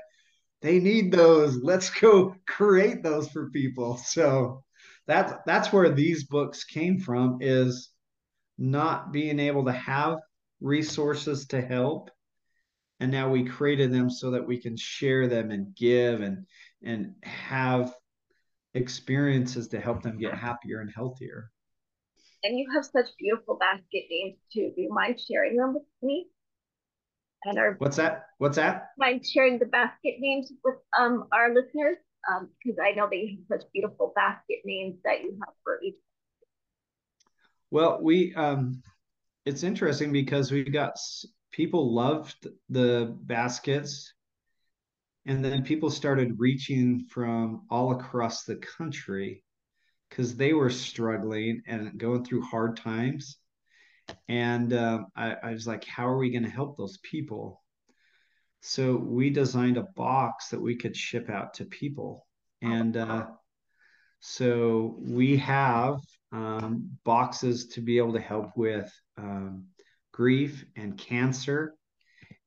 they 0.62 0.78
need 0.78 1.12
those. 1.12 1.62
Let's 1.62 1.90
go 1.90 2.34
create 2.46 3.02
those 3.02 3.28
for 3.30 3.50
people. 3.50 4.00
So 4.04 4.62
that's 5.06 5.32
that's 5.46 5.72
where 5.72 5.90
these 5.90 6.24
books 6.24 6.62
came 6.64 7.00
from 7.00 7.38
is 7.40 7.90
not 8.56 9.12
being 9.12 9.40
able 9.40 9.64
to 9.64 9.72
have 9.72 10.18
resources 10.60 11.46
to 11.48 11.60
help. 11.60 12.10
And 13.00 13.10
now 13.10 13.28
we 13.28 13.44
created 13.44 13.92
them 13.92 14.08
so 14.08 14.30
that 14.30 14.46
we 14.46 14.60
can 14.60 14.76
share 14.76 15.26
them 15.26 15.50
and 15.50 15.74
give 15.74 16.20
and 16.20 16.46
and 16.84 17.14
have 17.22 17.94
experiences 18.74 19.68
to 19.68 19.80
help 19.80 20.02
them 20.02 20.18
get 20.18 20.34
happier 20.34 20.80
and 20.80 20.90
healthier 20.94 21.50
and 22.44 22.58
you 22.58 22.66
have 22.74 22.84
such 22.84 23.06
beautiful 23.18 23.56
basket 23.56 24.04
names 24.10 24.36
too. 24.52 24.72
Do 24.74 24.82
you 24.82 24.92
mind 24.92 25.20
sharing 25.20 25.56
them 25.56 25.74
with 25.74 25.82
me? 26.02 26.26
And 27.44 27.58
our 27.58 27.74
what's 27.78 27.96
that? 27.96 28.26
What's 28.38 28.56
that? 28.56 28.88
Mind 28.98 29.24
sharing 29.26 29.58
the 29.58 29.66
basket 29.66 30.14
names 30.18 30.52
with 30.64 30.76
um 30.98 31.24
our 31.32 31.54
listeners? 31.54 31.96
Um, 32.30 32.50
because 32.62 32.78
I 32.80 32.92
know 32.92 33.08
they 33.10 33.38
have 33.50 33.60
such 33.60 33.68
beautiful 33.72 34.12
basket 34.14 34.58
names 34.64 34.96
that 35.04 35.22
you 35.22 35.36
have 35.44 35.54
for 35.64 35.80
each. 35.82 35.96
Well, 37.70 37.98
we 38.00 38.34
um 38.34 38.82
it's 39.44 39.62
interesting 39.62 40.12
because 40.12 40.52
we 40.52 40.62
got 40.64 40.96
people 41.50 41.92
loved 41.92 42.46
the 42.68 43.16
baskets 43.22 44.12
and 45.26 45.44
then 45.44 45.62
people 45.62 45.90
started 45.90 46.38
reaching 46.38 47.06
from 47.08 47.62
all 47.70 47.92
across 47.92 48.44
the 48.44 48.56
country 48.56 49.44
because 50.08 50.36
they 50.36 50.52
were 50.52 50.70
struggling 50.70 51.62
and 51.66 51.98
going 51.98 52.24
through 52.24 52.42
hard 52.42 52.76
times. 52.76 53.38
And 54.28 54.72
um, 54.72 55.06
I, 55.16 55.36
I 55.42 55.52
was 55.52 55.66
like 55.66 55.84
how 55.84 56.08
are 56.08 56.18
we 56.18 56.30
going 56.30 56.44
to 56.44 56.50
help 56.50 56.76
those 56.76 56.98
people? 56.98 57.62
So 58.60 58.96
we 58.96 59.30
designed 59.30 59.76
a 59.76 59.88
box 59.96 60.50
that 60.50 60.60
we 60.60 60.76
could 60.76 60.96
ship 60.96 61.30
out 61.30 61.54
to 61.54 61.64
people. 61.64 62.26
And 62.60 62.96
uh, 62.96 63.26
so 64.20 64.96
we 65.00 65.36
have 65.38 65.98
um, 66.30 66.90
boxes 67.04 67.66
to 67.68 67.80
be 67.80 67.98
able 67.98 68.12
to 68.12 68.20
help 68.20 68.56
with 68.56 68.92
um, 69.16 69.64
grief 70.12 70.64
and 70.76 70.96
cancer 70.96 71.74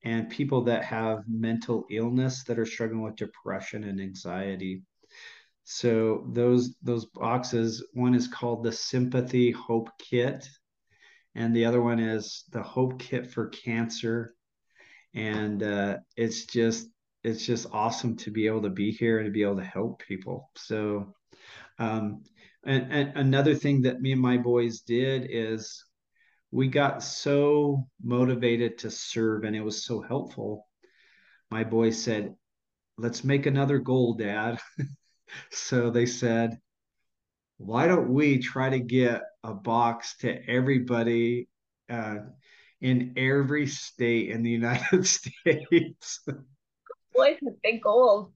and 0.05 0.29
people 0.29 0.61
that 0.61 0.85
have 0.85 1.23
mental 1.27 1.85
illness 1.89 2.43
that 2.43 2.59
are 2.59 2.65
struggling 2.65 3.01
with 3.01 3.15
depression 3.15 3.83
and 3.83 3.99
anxiety. 3.99 4.83
So 5.63 6.27
those 6.31 6.75
those 6.83 7.05
boxes, 7.05 7.83
one 7.93 8.13
is 8.13 8.27
called 8.27 8.63
the 8.63 8.71
Sympathy 8.71 9.49
Hope 9.49 9.89
Kit, 9.97 10.47
and 11.33 11.55
the 11.55 11.65
other 11.65 11.81
one 11.81 11.99
is 11.99 12.43
the 12.51 12.61
Hope 12.61 12.99
Kit 12.99 13.31
for 13.31 13.47
Cancer. 13.47 14.35
And 15.15 15.63
uh, 15.63 15.97
it's 16.15 16.45
just 16.45 16.87
it's 17.23 17.43
just 17.43 17.65
awesome 17.71 18.15
to 18.17 18.31
be 18.31 18.45
able 18.45 18.61
to 18.61 18.69
be 18.69 18.91
here 18.91 19.17
and 19.17 19.25
to 19.25 19.31
be 19.31 19.41
able 19.41 19.57
to 19.57 19.63
help 19.63 20.03
people. 20.07 20.51
So, 20.55 21.15
um, 21.79 22.21
and, 22.63 22.91
and 22.91 23.17
another 23.17 23.55
thing 23.55 23.81
that 23.81 24.01
me 24.01 24.11
and 24.11 24.21
my 24.21 24.37
boys 24.37 24.81
did 24.81 25.27
is 25.31 25.83
we 26.55 26.69
got 26.69 27.03
so 27.03 27.85
motivated 28.01 28.77
to 28.77 28.89
serve 28.89 29.43
and 29.43 29.53
it 29.53 29.61
was 29.61 29.83
so 29.83 29.99
helpful. 30.01 30.65
My 31.51 31.65
boy 31.65 31.89
said, 31.89 32.33
Let's 32.97 33.25
make 33.25 33.45
another 33.45 33.77
goal, 33.77 34.13
Dad. 34.13 34.57
so 35.51 35.89
they 35.89 36.05
said, 36.05 36.57
Why 37.57 37.87
don't 37.87 38.07
we 38.07 38.37
try 38.37 38.69
to 38.69 38.79
get 38.79 39.23
a 39.43 39.53
box 39.53 40.15
to 40.19 40.49
everybody 40.49 41.49
uh, 41.89 42.19
in 42.79 43.15
every 43.17 43.67
state 43.67 44.29
in 44.29 44.41
the 44.41 44.51
United 44.61 45.05
States? 45.05 46.21
Boys 47.13 47.35
with 47.41 47.61
big 47.63 47.81
goals. 47.81 48.31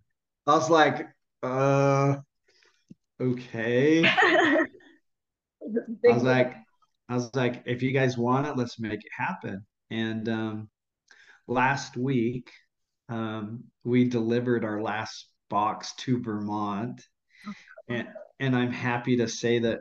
I 0.45 0.55
was 0.55 0.69
like, 0.69 1.07
uh, 1.41 2.17
okay. 3.21 4.05
I 4.05 4.65
was 6.03 6.23
like, 6.23 6.57
I 7.09 7.15
was 7.15 7.35
like, 7.35 7.63
if 7.65 7.81
you 7.81 7.91
guys 7.91 8.17
want 8.17 8.45
it, 8.45 8.55
let's 8.55 8.79
make 8.79 8.99
it 8.99 9.11
happen. 9.17 9.65
And 9.89 10.29
um, 10.29 10.69
last 11.47 11.97
week, 11.97 12.51
um, 13.09 13.63
we 13.83 14.07
delivered 14.07 14.63
our 14.63 14.79
last 14.79 15.27
box 15.49 15.95
to 15.95 16.21
Vermont. 16.21 17.01
And, 17.87 18.07
and 18.39 18.55
I'm 18.55 18.71
happy 18.71 19.17
to 19.17 19.27
say 19.27 19.57
that 19.59 19.79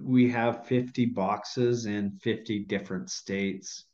we 0.00 0.30
have 0.30 0.66
50 0.66 1.06
boxes 1.06 1.84
in 1.84 2.18
50 2.22 2.60
different 2.60 3.10
states. 3.10 3.84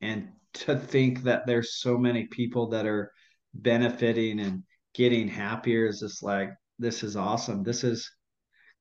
And 0.00 0.30
to 0.54 0.78
think 0.78 1.24
that 1.24 1.46
there's 1.46 1.76
so 1.80 1.98
many 1.98 2.26
people 2.28 2.68
that 2.70 2.86
are 2.86 3.12
benefiting 3.52 4.40
and 4.40 4.62
getting 4.94 5.28
happier 5.28 5.86
is 5.86 6.00
just 6.00 6.22
like, 6.22 6.48
this 6.78 7.02
is 7.02 7.14
awesome. 7.14 7.62
This 7.62 7.84
is 7.84 8.10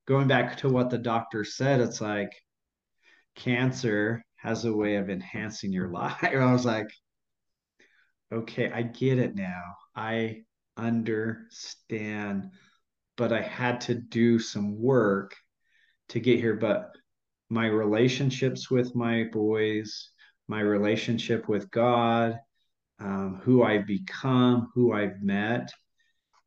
going 0.08 0.28
back 0.30 0.56
to 0.58 0.70
what 0.70 0.90
the 0.90 0.98
doctor 0.98 1.44
said. 1.44 1.82
It's 1.82 2.00
like, 2.00 2.32
cancer 3.36 4.24
has 4.36 4.66
a 4.66 4.74
way 4.74 4.96
of 4.96 5.10
enhancing 5.10 5.72
your 5.72 5.90
life. 5.90 6.18
I 6.24 6.52
was 6.52 6.66
like, 6.66 6.90
okay, 8.32 8.72
I 8.72 8.82
get 8.84 9.20
it 9.20 9.36
now. 9.36 9.62
I 9.96 10.44
understand, 10.78 12.50
but 13.16 13.32
I 13.32 13.42
had 13.42 13.82
to 13.82 13.96
do 13.96 14.40
some 14.40 14.82
work 14.82 15.36
to 16.10 16.20
get 16.20 16.40
here. 16.40 16.56
But 16.56 16.92
my 17.50 17.68
relationships 17.68 18.70
with 18.70 18.96
my 18.96 19.26
boys, 19.32 20.10
my 20.48 20.60
relationship 20.60 21.48
with 21.48 21.72
God, 21.72 22.40
um, 23.00 23.40
who 23.44 23.64
I've 23.64 23.88
become, 23.88 24.70
who 24.74 24.94
I've 24.94 25.22
met, 25.22 25.70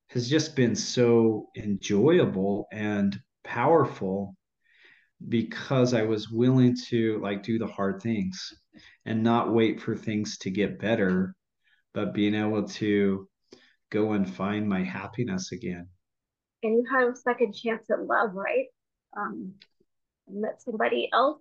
has 0.08 0.28
just 0.28 0.56
been 0.56 0.76
so 0.76 1.48
enjoyable 1.56 2.66
and 2.72 3.18
powerful 3.44 4.35
because 5.28 5.94
I 5.94 6.02
was 6.02 6.30
willing 6.30 6.76
to 6.88 7.18
like 7.22 7.42
do 7.42 7.58
the 7.58 7.66
hard 7.66 8.02
things 8.02 8.52
and 9.04 9.22
not 9.22 9.52
wait 9.52 9.80
for 9.80 9.96
things 9.96 10.38
to 10.38 10.50
get 10.50 10.78
better, 10.78 11.34
but 11.94 12.14
being 12.14 12.34
able 12.34 12.64
to 12.68 13.28
go 13.90 14.12
and 14.12 14.28
find 14.28 14.68
my 14.68 14.82
happiness 14.82 15.52
again. 15.52 15.88
And 16.62 16.74
you 16.74 16.84
had 16.90 17.08
a 17.08 17.16
second 17.16 17.54
chance 17.54 17.88
at 17.90 18.04
love, 18.04 18.34
right? 18.34 18.66
Um, 19.16 19.54
met 20.28 20.60
somebody 20.62 21.08
else. 21.12 21.40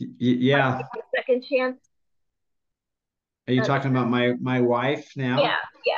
Y- 0.00 0.08
yeah. 0.18 0.80
Second 1.14 1.44
chance. 1.48 1.78
Are 3.46 3.52
you 3.52 3.62
talking 3.62 3.90
about 3.90 4.10
my 4.10 4.34
my 4.40 4.60
wife 4.60 5.10
now? 5.16 5.40
Yeah, 5.40 5.56
yeah. 5.86 5.94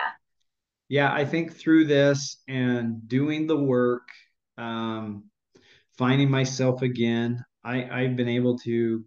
Yeah, 0.88 1.12
I 1.12 1.24
think 1.24 1.56
through 1.56 1.86
this 1.86 2.42
and 2.48 3.06
doing 3.08 3.46
the 3.46 3.56
work, 3.56 4.08
um, 4.56 5.29
finding 6.00 6.30
myself 6.30 6.80
again. 6.80 7.44
I, 7.62 7.84
I've 7.84 8.16
been 8.16 8.26
able 8.26 8.56
to 8.60 9.04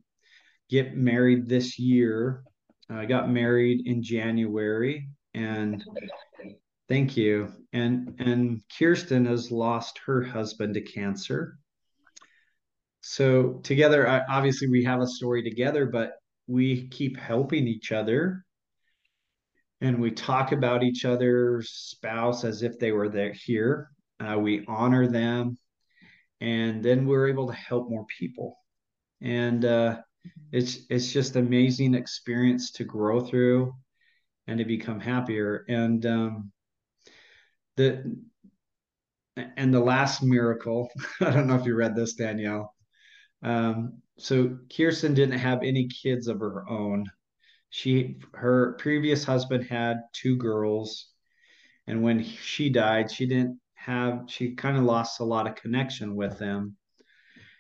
get 0.70 0.96
married 0.96 1.50
this 1.50 1.80
year. 1.80 2.44
I 2.88 3.06
got 3.06 3.32
married 3.32 3.88
in 3.88 4.04
January 4.04 5.10
and 5.34 5.84
thank 6.88 7.18
you. 7.18 7.52
And 7.74 8.14
and 8.20 8.62
Kirsten 8.78 9.26
has 9.26 9.50
lost 9.50 10.02
her 10.06 10.22
husband 10.22 10.76
to 10.76 10.82
cancer. 10.82 11.58
So 13.02 13.54
together, 13.64 14.08
I, 14.08 14.22
obviously, 14.30 14.70
we 14.70 14.84
have 14.84 15.02
a 15.02 15.08
story 15.08 15.42
together, 15.42 15.88
but 15.88 16.12
we 16.46 16.90
keep 16.90 17.18
helping 17.18 17.68
each 17.68 17.92
other 17.92 18.46
and 19.82 20.00
we 20.00 20.12
talk 20.12 20.52
about 20.52 20.84
each 20.84 21.06
other's 21.06 21.72
spouse 21.72 22.44
as 22.44 22.62
if 22.62 22.78
they 22.78 22.92
were 22.92 23.10
there 23.10 23.34
here. 23.34 23.90
Uh, 24.20 24.38
we 24.38 24.64
honor 24.68 25.08
them 25.08 25.58
and 26.44 26.84
then 26.84 27.08
we're 27.08 27.30
able 27.30 27.48
to 27.48 27.54
help 27.54 27.90
more 27.90 28.06
people. 28.20 28.58
And 29.22 29.64
uh, 29.64 30.02
it's 30.52 30.80
it's 30.90 31.12
just 31.12 31.38
amazing 31.38 31.96
experience 31.96 32.72
to 32.74 32.84
grow 32.84 33.22
through 33.22 33.74
and 34.48 34.60
to 34.60 34.66
become 34.66 35.00
happier. 35.00 35.64
And 35.70 36.06
um, 36.06 36.52
the 37.78 38.18
and 39.38 39.74
the 39.74 39.80
last 39.80 40.22
miracle 40.22 40.90
i 41.22 41.32
don't 41.32 41.48
know 41.48 41.56
if 41.56 41.66
you 41.66 41.76
read 41.76 41.96
this 41.96 42.14
danielle. 42.14 42.76
Um, 43.42 44.02
so 44.20 44.58
kirsten 44.76 45.14
didn't 45.14 45.40
have 45.40 45.64
any 45.64 45.88
kids 45.88 46.28
of 46.28 46.40
her 46.40 46.70
own. 46.70 47.06
She 47.70 48.18
her 48.34 48.74
previous 48.80 49.24
husband 49.24 49.64
had 49.64 50.02
two 50.12 50.36
girls 50.36 51.08
and 51.88 52.04
when 52.04 52.22
she 52.22 52.70
died 52.70 53.10
she 53.10 53.28
didn't 53.28 53.60
have 53.86 54.24
she 54.28 54.56
kind 54.56 54.78
of 54.78 54.84
lost 54.84 55.20
a 55.20 55.26
lot 55.26 55.48
of 55.48 55.56
connection 55.56 56.16
with 56.16 56.38
them. 56.40 56.76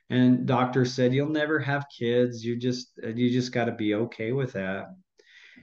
And 0.10 0.46
doctor 0.46 0.86
said 0.86 1.14
you'll 1.14 1.30
never 1.30 1.60
have 1.60 1.86
kids. 1.98 2.44
You 2.44 2.56
just 2.58 2.92
you 3.04 3.30
just 3.32 3.52
got 3.52 3.66
to 3.66 3.72
be 3.74 3.96
okay 3.96 4.32
with 4.32 4.54
that. 4.54 4.86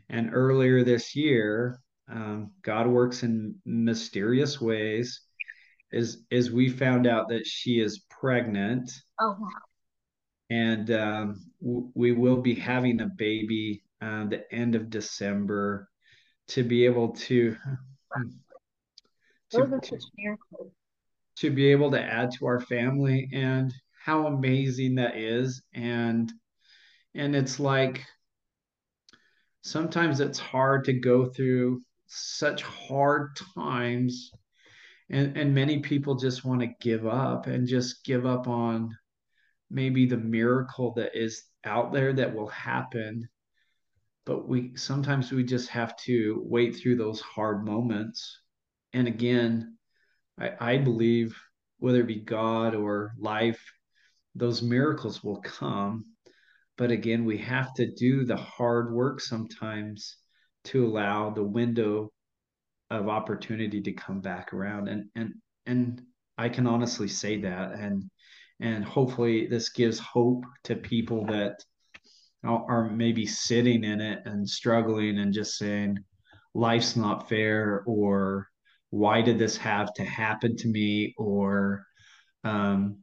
And 0.09 0.31
earlier 0.33 0.85
this 0.85 1.15
year 1.17 1.81
um, 2.11 2.51
god 2.63 2.87
works 2.87 3.23
in 3.23 3.55
mysterious 3.65 4.61
ways. 4.61 5.23
Is 5.93 6.25
is 6.31 6.53
we 6.53 6.69
found 6.69 7.07
out 7.07 7.29
that 7.31 7.47
she 7.47 7.81
is 7.81 8.05
pregnant. 8.11 8.91
Oh 9.21 9.37
wow. 9.39 9.49
And 10.51 10.91
um, 10.91 11.47
w- 11.63 11.91
we 11.95 12.13
will 12.13 12.43
be 12.43 12.55
having 12.55 13.01
a 13.01 13.07
baby 13.07 13.83
uh, 14.03 14.25
the 14.27 14.53
end 14.53 14.75
of 14.75 14.91
december 14.91 15.89
to 16.49 16.63
be 16.65 16.85
able 16.87 17.11
to 17.11 17.57
to, 19.51 19.81
to, 19.83 19.99
miracles. 20.17 20.73
to 21.37 21.51
be 21.51 21.71
able 21.73 21.91
to 21.91 22.01
add 22.01 22.31
to 22.33 22.47
our 22.47 22.61
family 22.61 23.29
and 23.33 23.73
how 24.05 24.27
amazing 24.27 24.97
that 24.97 25.17
is. 25.17 25.63
And 25.75 26.33
and 27.15 27.35
it's 27.35 27.59
like 27.61 28.05
sometimes 29.63 30.21
it's 30.21 30.39
hard 30.39 30.85
to 30.85 30.93
go 30.93 31.27
through 31.27 31.83
such 32.07 32.63
hard 32.63 33.37
times. 33.55 34.31
And 35.11 35.37
and 35.37 35.55
many 35.55 35.81
people 35.81 36.15
just 36.15 36.45
want 36.45 36.61
to 36.61 36.75
give 36.81 37.07
up 37.07 37.47
and 37.47 37.67
just 37.67 38.05
give 38.05 38.27
up 38.27 38.47
on 38.47 38.97
maybe 39.71 40.07
the 40.07 40.17
miracle 40.17 40.93
that 40.95 41.17
is 41.21 41.45
out 41.65 41.93
there 41.93 42.13
that 42.13 42.35
will 42.35 42.49
happen. 42.49 43.29
But 44.25 44.49
we 44.49 44.77
sometimes 44.77 45.33
we 45.33 45.43
just 45.43 45.69
have 45.71 45.97
to 46.05 46.43
wait 46.45 46.77
through 46.77 46.97
those 46.97 47.21
hard 47.21 47.65
moments 47.65 48.41
and 48.93 49.09
again, 49.09 49.76
I, 50.38 50.53
I 50.61 50.78
believe 50.78 51.36
whether 51.78 52.01
it 52.01 52.07
be 52.07 52.20
God 52.20 52.74
or 52.74 53.14
life, 53.18 53.61
those 54.34 54.62
miracles 54.62 55.24
will 55.24 55.41
come. 55.41 56.05
but 56.76 56.91
again, 56.91 57.24
we 57.26 57.38
have 57.38 57.74
to 57.74 57.93
do 57.93 58.24
the 58.24 58.36
hard 58.36 58.93
work 58.93 59.20
sometimes 59.20 60.16
to 60.64 60.86
allow 60.86 61.30
the 61.30 61.45
window 61.45 62.11
of 62.91 63.09
opportunity 63.09 63.80
to 63.82 63.93
come 63.93 64.20
back 64.20 64.53
around. 64.53 64.88
And 64.88 65.11
and 65.14 65.34
and 65.66 66.03
I 66.38 66.49
can 66.49 66.66
honestly 66.66 67.09
say 67.09 67.41
that. 67.43 67.72
And 67.72 68.11
and 68.61 68.84
hopefully 68.84 69.47
this 69.47 69.70
gives 69.70 69.99
hope 69.99 70.45
to 70.64 70.76
people 70.76 71.26
that 71.26 71.62
are 72.43 72.88
maybe 72.88 73.26
sitting 73.26 73.84
in 73.84 74.01
it 74.01 74.22
and 74.24 74.49
struggling 74.49 75.18
and 75.18 75.32
just 75.34 75.59
saying 75.59 75.99
life's 76.55 76.97
not 76.97 77.28
fair 77.28 77.82
or 77.86 78.50
why 78.91 79.22
did 79.22 79.38
this 79.38 79.57
have 79.57 79.93
to 79.95 80.05
happen 80.05 80.57
to 80.57 80.68
me? 80.68 81.14
Or 81.16 81.86
um, 82.45 82.99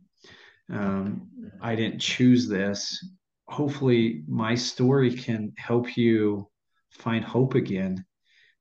um, 0.69 1.29
i 1.61 1.75
didn't 1.75 1.99
choose 1.99 2.47
this. 2.47 3.03
Hopefully 3.47 4.23
my 4.27 4.55
story 4.55 5.13
can 5.13 5.53
help 5.57 5.95
you 5.95 6.49
find 6.91 7.23
hope 7.23 7.55
again 7.55 8.03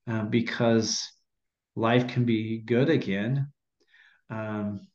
uh, 0.09 0.25
because 0.25 1.03
life 1.75 2.07
can 2.07 2.25
be 2.25 2.59
good 2.59 2.89
again. 2.89 3.53
Um, 4.31 4.87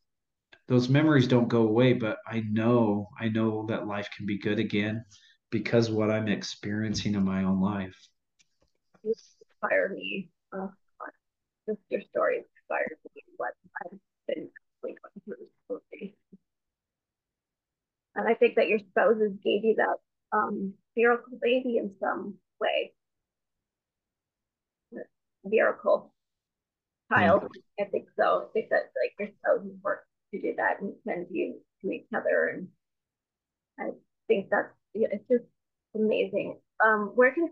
those 0.67 0.87
memories 0.87 1.27
don't 1.27 1.49
go 1.49 1.63
away 1.63 1.91
but 1.91 2.17
i 2.27 2.41
know 2.49 3.09
i 3.19 3.27
know 3.27 3.65
that 3.67 3.87
life 3.87 4.07
can 4.15 4.25
be 4.25 4.37
good 4.37 4.57
again 4.57 5.03
because 5.49 5.89
what 5.89 6.09
i'm 6.09 6.27
experiencing 6.27 7.13
in 7.13 7.23
my 7.23 7.43
own 7.43 7.61
life. 7.61 7.95
Inspire 9.03 9.89
me 9.89 10.29
uh, 10.53 10.67
just 11.71 11.81
your 11.89 12.01
story 12.09 12.37
inspires 12.37 12.97
me 13.15 13.21
what 13.37 13.53
i've 13.83 13.97
been 14.27 14.49
going 14.81 14.95
through 15.25 15.79
and 18.15 18.27
i 18.27 18.33
think 18.33 18.55
that 18.55 18.67
your 18.67 18.79
spouses 18.89 19.31
gave 19.43 19.63
you 19.63 19.75
that 19.75 19.97
um, 20.33 20.73
miracle 20.95 21.37
baby 21.41 21.77
in 21.77 21.91
some 21.99 22.35
way 22.59 22.91
miracle 25.43 26.13
child 27.11 27.43
mm. 27.43 27.85
i 27.85 27.89
think 27.89 28.07
so 28.17 28.47
i 28.47 28.53
think 28.53 28.69
that 28.69 28.91
like 29.01 29.13
your 29.19 29.29
spouses 29.39 29.75
work 29.83 30.05
to 30.33 30.41
do 30.41 30.53
that 30.57 30.81
and 30.81 30.93
send 31.05 31.27
you 31.29 31.55
to 31.81 31.91
each 31.91 32.07
other. 32.15 32.55
And 32.55 32.67
I 33.79 33.91
think 34.27 34.47
that's 34.49 34.69
it's 34.93 35.23
just 35.29 35.43
amazing. 35.95 36.59
Um, 36.83 37.11
where 37.15 37.33
can 37.33 37.49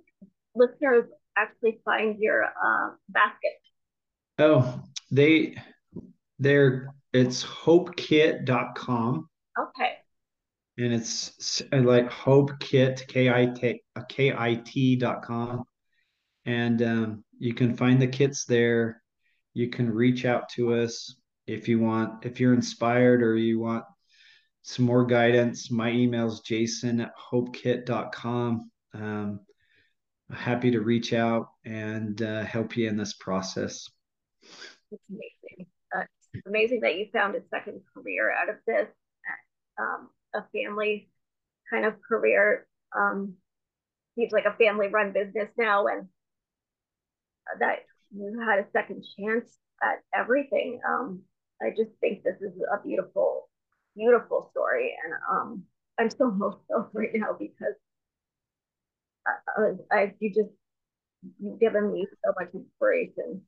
listeners 0.56 1.06
actually 1.38 1.80
find 1.86 2.20
your 2.20 2.46
uh, 2.46 2.92
basket? 3.10 3.60
Oh, 4.40 4.82
they 5.12 5.56
they're 6.40 6.94
it's 7.14 7.44
hopekit.com. 7.44 9.30
Okay. 9.60 9.94
And 10.78 10.94
it's 10.94 11.62
like 11.72 12.10
hope 12.10 12.52
kit, 12.60 13.04
K-I-T, 13.08 13.82
K-I-T.com. 14.08 15.64
And 16.46 16.82
um, 16.82 17.24
you 17.38 17.54
can 17.54 17.76
find 17.76 18.02
the 18.02 18.08
kits 18.08 18.46
there. 18.46 19.02
You 19.54 19.70
can 19.70 19.92
reach 19.92 20.24
out 20.24 20.48
to 20.50 20.76
us 20.76 21.16
if 21.50 21.68
you 21.68 21.80
want 21.80 22.26
if 22.26 22.40
you're 22.40 22.54
inspired 22.54 23.24
or 23.24 23.36
you 23.36 23.60
want 23.60 23.84
some 24.62 24.86
more 24.86 25.04
guidance 25.06 25.72
my 25.72 25.90
email 25.90 26.28
is 26.28 26.42
jason 26.42 27.02
at 27.02 27.12
hopekit.com 27.18 28.70
um, 28.94 29.40
happy 30.32 30.70
to 30.70 30.82
reach 30.82 31.12
out 31.12 31.48
and 31.66 32.22
uh, 32.22 32.44
help 32.44 32.78
you 32.78 32.88
in 32.88 32.98
this 32.98 33.14
process 33.14 33.90
it's 34.92 35.10
amazing 35.10 35.68
uh, 35.96 36.04
it's 36.34 36.46
amazing 36.48 36.82
that 36.82 36.98
you 36.98 37.08
found 37.12 37.36
a 37.36 37.42
second 37.50 37.82
career 37.94 38.32
out 38.32 38.50
of 38.50 38.56
this 38.68 38.88
um, 39.80 40.10
a 40.36 40.44
family 40.54 41.10
kind 41.70 41.86
of 41.86 41.94
career 42.02 42.68
um, 42.98 43.34
seems 44.16 44.32
like 44.32 44.46
a 44.46 44.58
family 44.58 44.88
run 44.88 45.14
business 45.14 45.50
now 45.58 45.88
and 45.88 46.08
that 47.60 47.80
you 48.12 48.40
had 48.48 48.60
a 48.60 48.66
second 48.72 49.04
chance 49.18 49.58
at 49.82 50.02
everything 50.14 50.80
um, 50.88 51.22
I 51.62 51.70
just 51.70 51.92
think 52.00 52.24
this 52.24 52.42
is 52.42 52.54
a 52.74 52.82
beautiful, 52.82 53.50
beautiful 53.96 54.50
story. 54.52 54.96
And 55.04 55.14
um, 55.30 55.64
I'm 56.00 56.10
so 56.10 56.30
emotional 56.30 56.90
right 56.94 57.12
now 57.14 57.36
because 57.38 57.76
I, 59.58 59.72
I, 59.92 60.14
you 60.20 60.30
just, 60.30 60.54
you've 61.40 61.60
given 61.60 61.92
me 61.92 62.08
so 62.24 62.34
much 62.40 62.54
inspiration. 62.54 63.42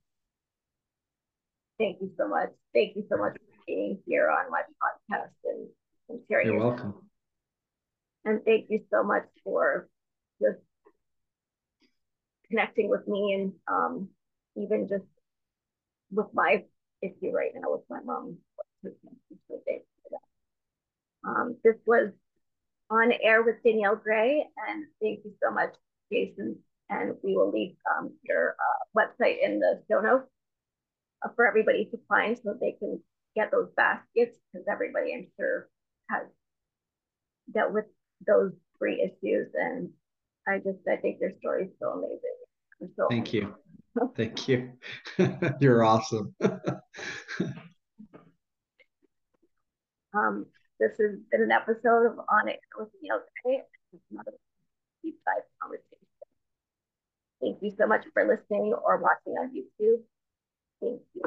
Thank 1.82 1.98
you 2.00 2.12
so 2.16 2.28
much. 2.28 2.50
Thank 2.76 2.96
you 2.96 3.04
so 3.10 3.18
much 3.18 3.34
for 3.34 3.64
being 3.66 3.98
here 4.06 4.30
on 4.30 4.52
my 4.52 4.62
podcast 4.84 5.34
and, 5.46 5.68
and 6.10 6.20
sharing. 6.30 6.50
You're 6.50 6.60
welcome. 6.60 6.94
And 8.24 8.40
thank 8.46 8.68
you 8.70 8.82
so 8.94 9.04
much 9.04 9.24
for 9.44 9.90
just 10.40 10.60
connecting 12.48 12.88
with 12.88 13.08
me 13.08 13.34
and 13.34 13.54
um, 13.68 14.10
even 14.56 14.88
just 14.88 15.06
with 16.12 16.28
my 16.36 16.64
issue 17.02 17.32
right 17.34 17.50
now 17.56 17.72
with 17.72 17.82
my 17.90 18.00
mom. 18.06 18.38
Um, 21.24 21.56
this 21.64 21.78
was 21.88 22.12
on 22.92 23.12
air 23.24 23.42
with 23.42 23.56
Danielle 23.66 23.96
Gray, 23.96 24.46
and 24.70 24.86
thank 25.02 25.22
you 25.26 25.34
so 25.42 25.52
much, 25.52 25.74
Jason. 26.14 26.58
And 26.92 27.16
we 27.24 27.36
will 27.36 27.52
leave 27.52 27.76
um, 27.98 28.12
your 28.22 28.56
uh, 28.60 29.00
website 29.00 29.38
in 29.44 29.60
the 29.60 29.82
show 29.90 30.00
notes 30.00 30.28
for 31.36 31.48
everybody 31.48 31.86
to 31.86 32.00
find 32.08 32.38
so 32.38 32.44
that 32.46 32.60
they 32.60 32.76
can 32.80 33.00
get 33.36 33.52
those 33.52 33.70
baskets 33.76 34.38
because 34.52 34.66
everybody, 34.70 35.14
I'm 35.14 35.28
sure, 35.40 35.70
has 36.10 36.24
dealt 37.54 37.74
with 37.74 37.86
those 38.26 38.52
three 38.78 39.02
issues. 39.02 39.48
And 39.54 39.90
I 40.48 40.58
just, 40.58 40.80
I 40.90 40.98
think 40.98 41.20
their 41.20 41.34
story 41.40 41.66
is 41.66 41.72
so 41.80 41.90
amazing. 41.92 42.20
So 42.98 43.08
Thank 43.10 43.34
you. 43.34 43.54
Thank 44.16 44.48
you. 44.48 44.72
You're 45.60 45.84
awesome. 45.84 46.34
um, 50.14 50.46
this 50.80 50.92
has 51.00 51.20
been 51.32 51.44
an 51.44 51.52
episode 51.52 52.08
of 52.08 52.18
On 52.18 52.50
Air 52.50 52.58
with 52.78 52.90
Danielle 52.94 53.24
Gray. 53.44 53.62
Another 54.12 54.32
deep 55.04 55.20
dive 55.26 55.44
conversation. 55.62 55.98
Thank 57.42 57.58
you 57.62 57.72
so 57.78 57.88
much 57.88 58.06
for 58.14 58.26
listening 58.26 58.74
or 58.74 58.98
watching 58.98 59.34
on 59.34 59.52
YouTube. 59.52 60.02
Thank 60.82 61.02
you. 61.16 61.20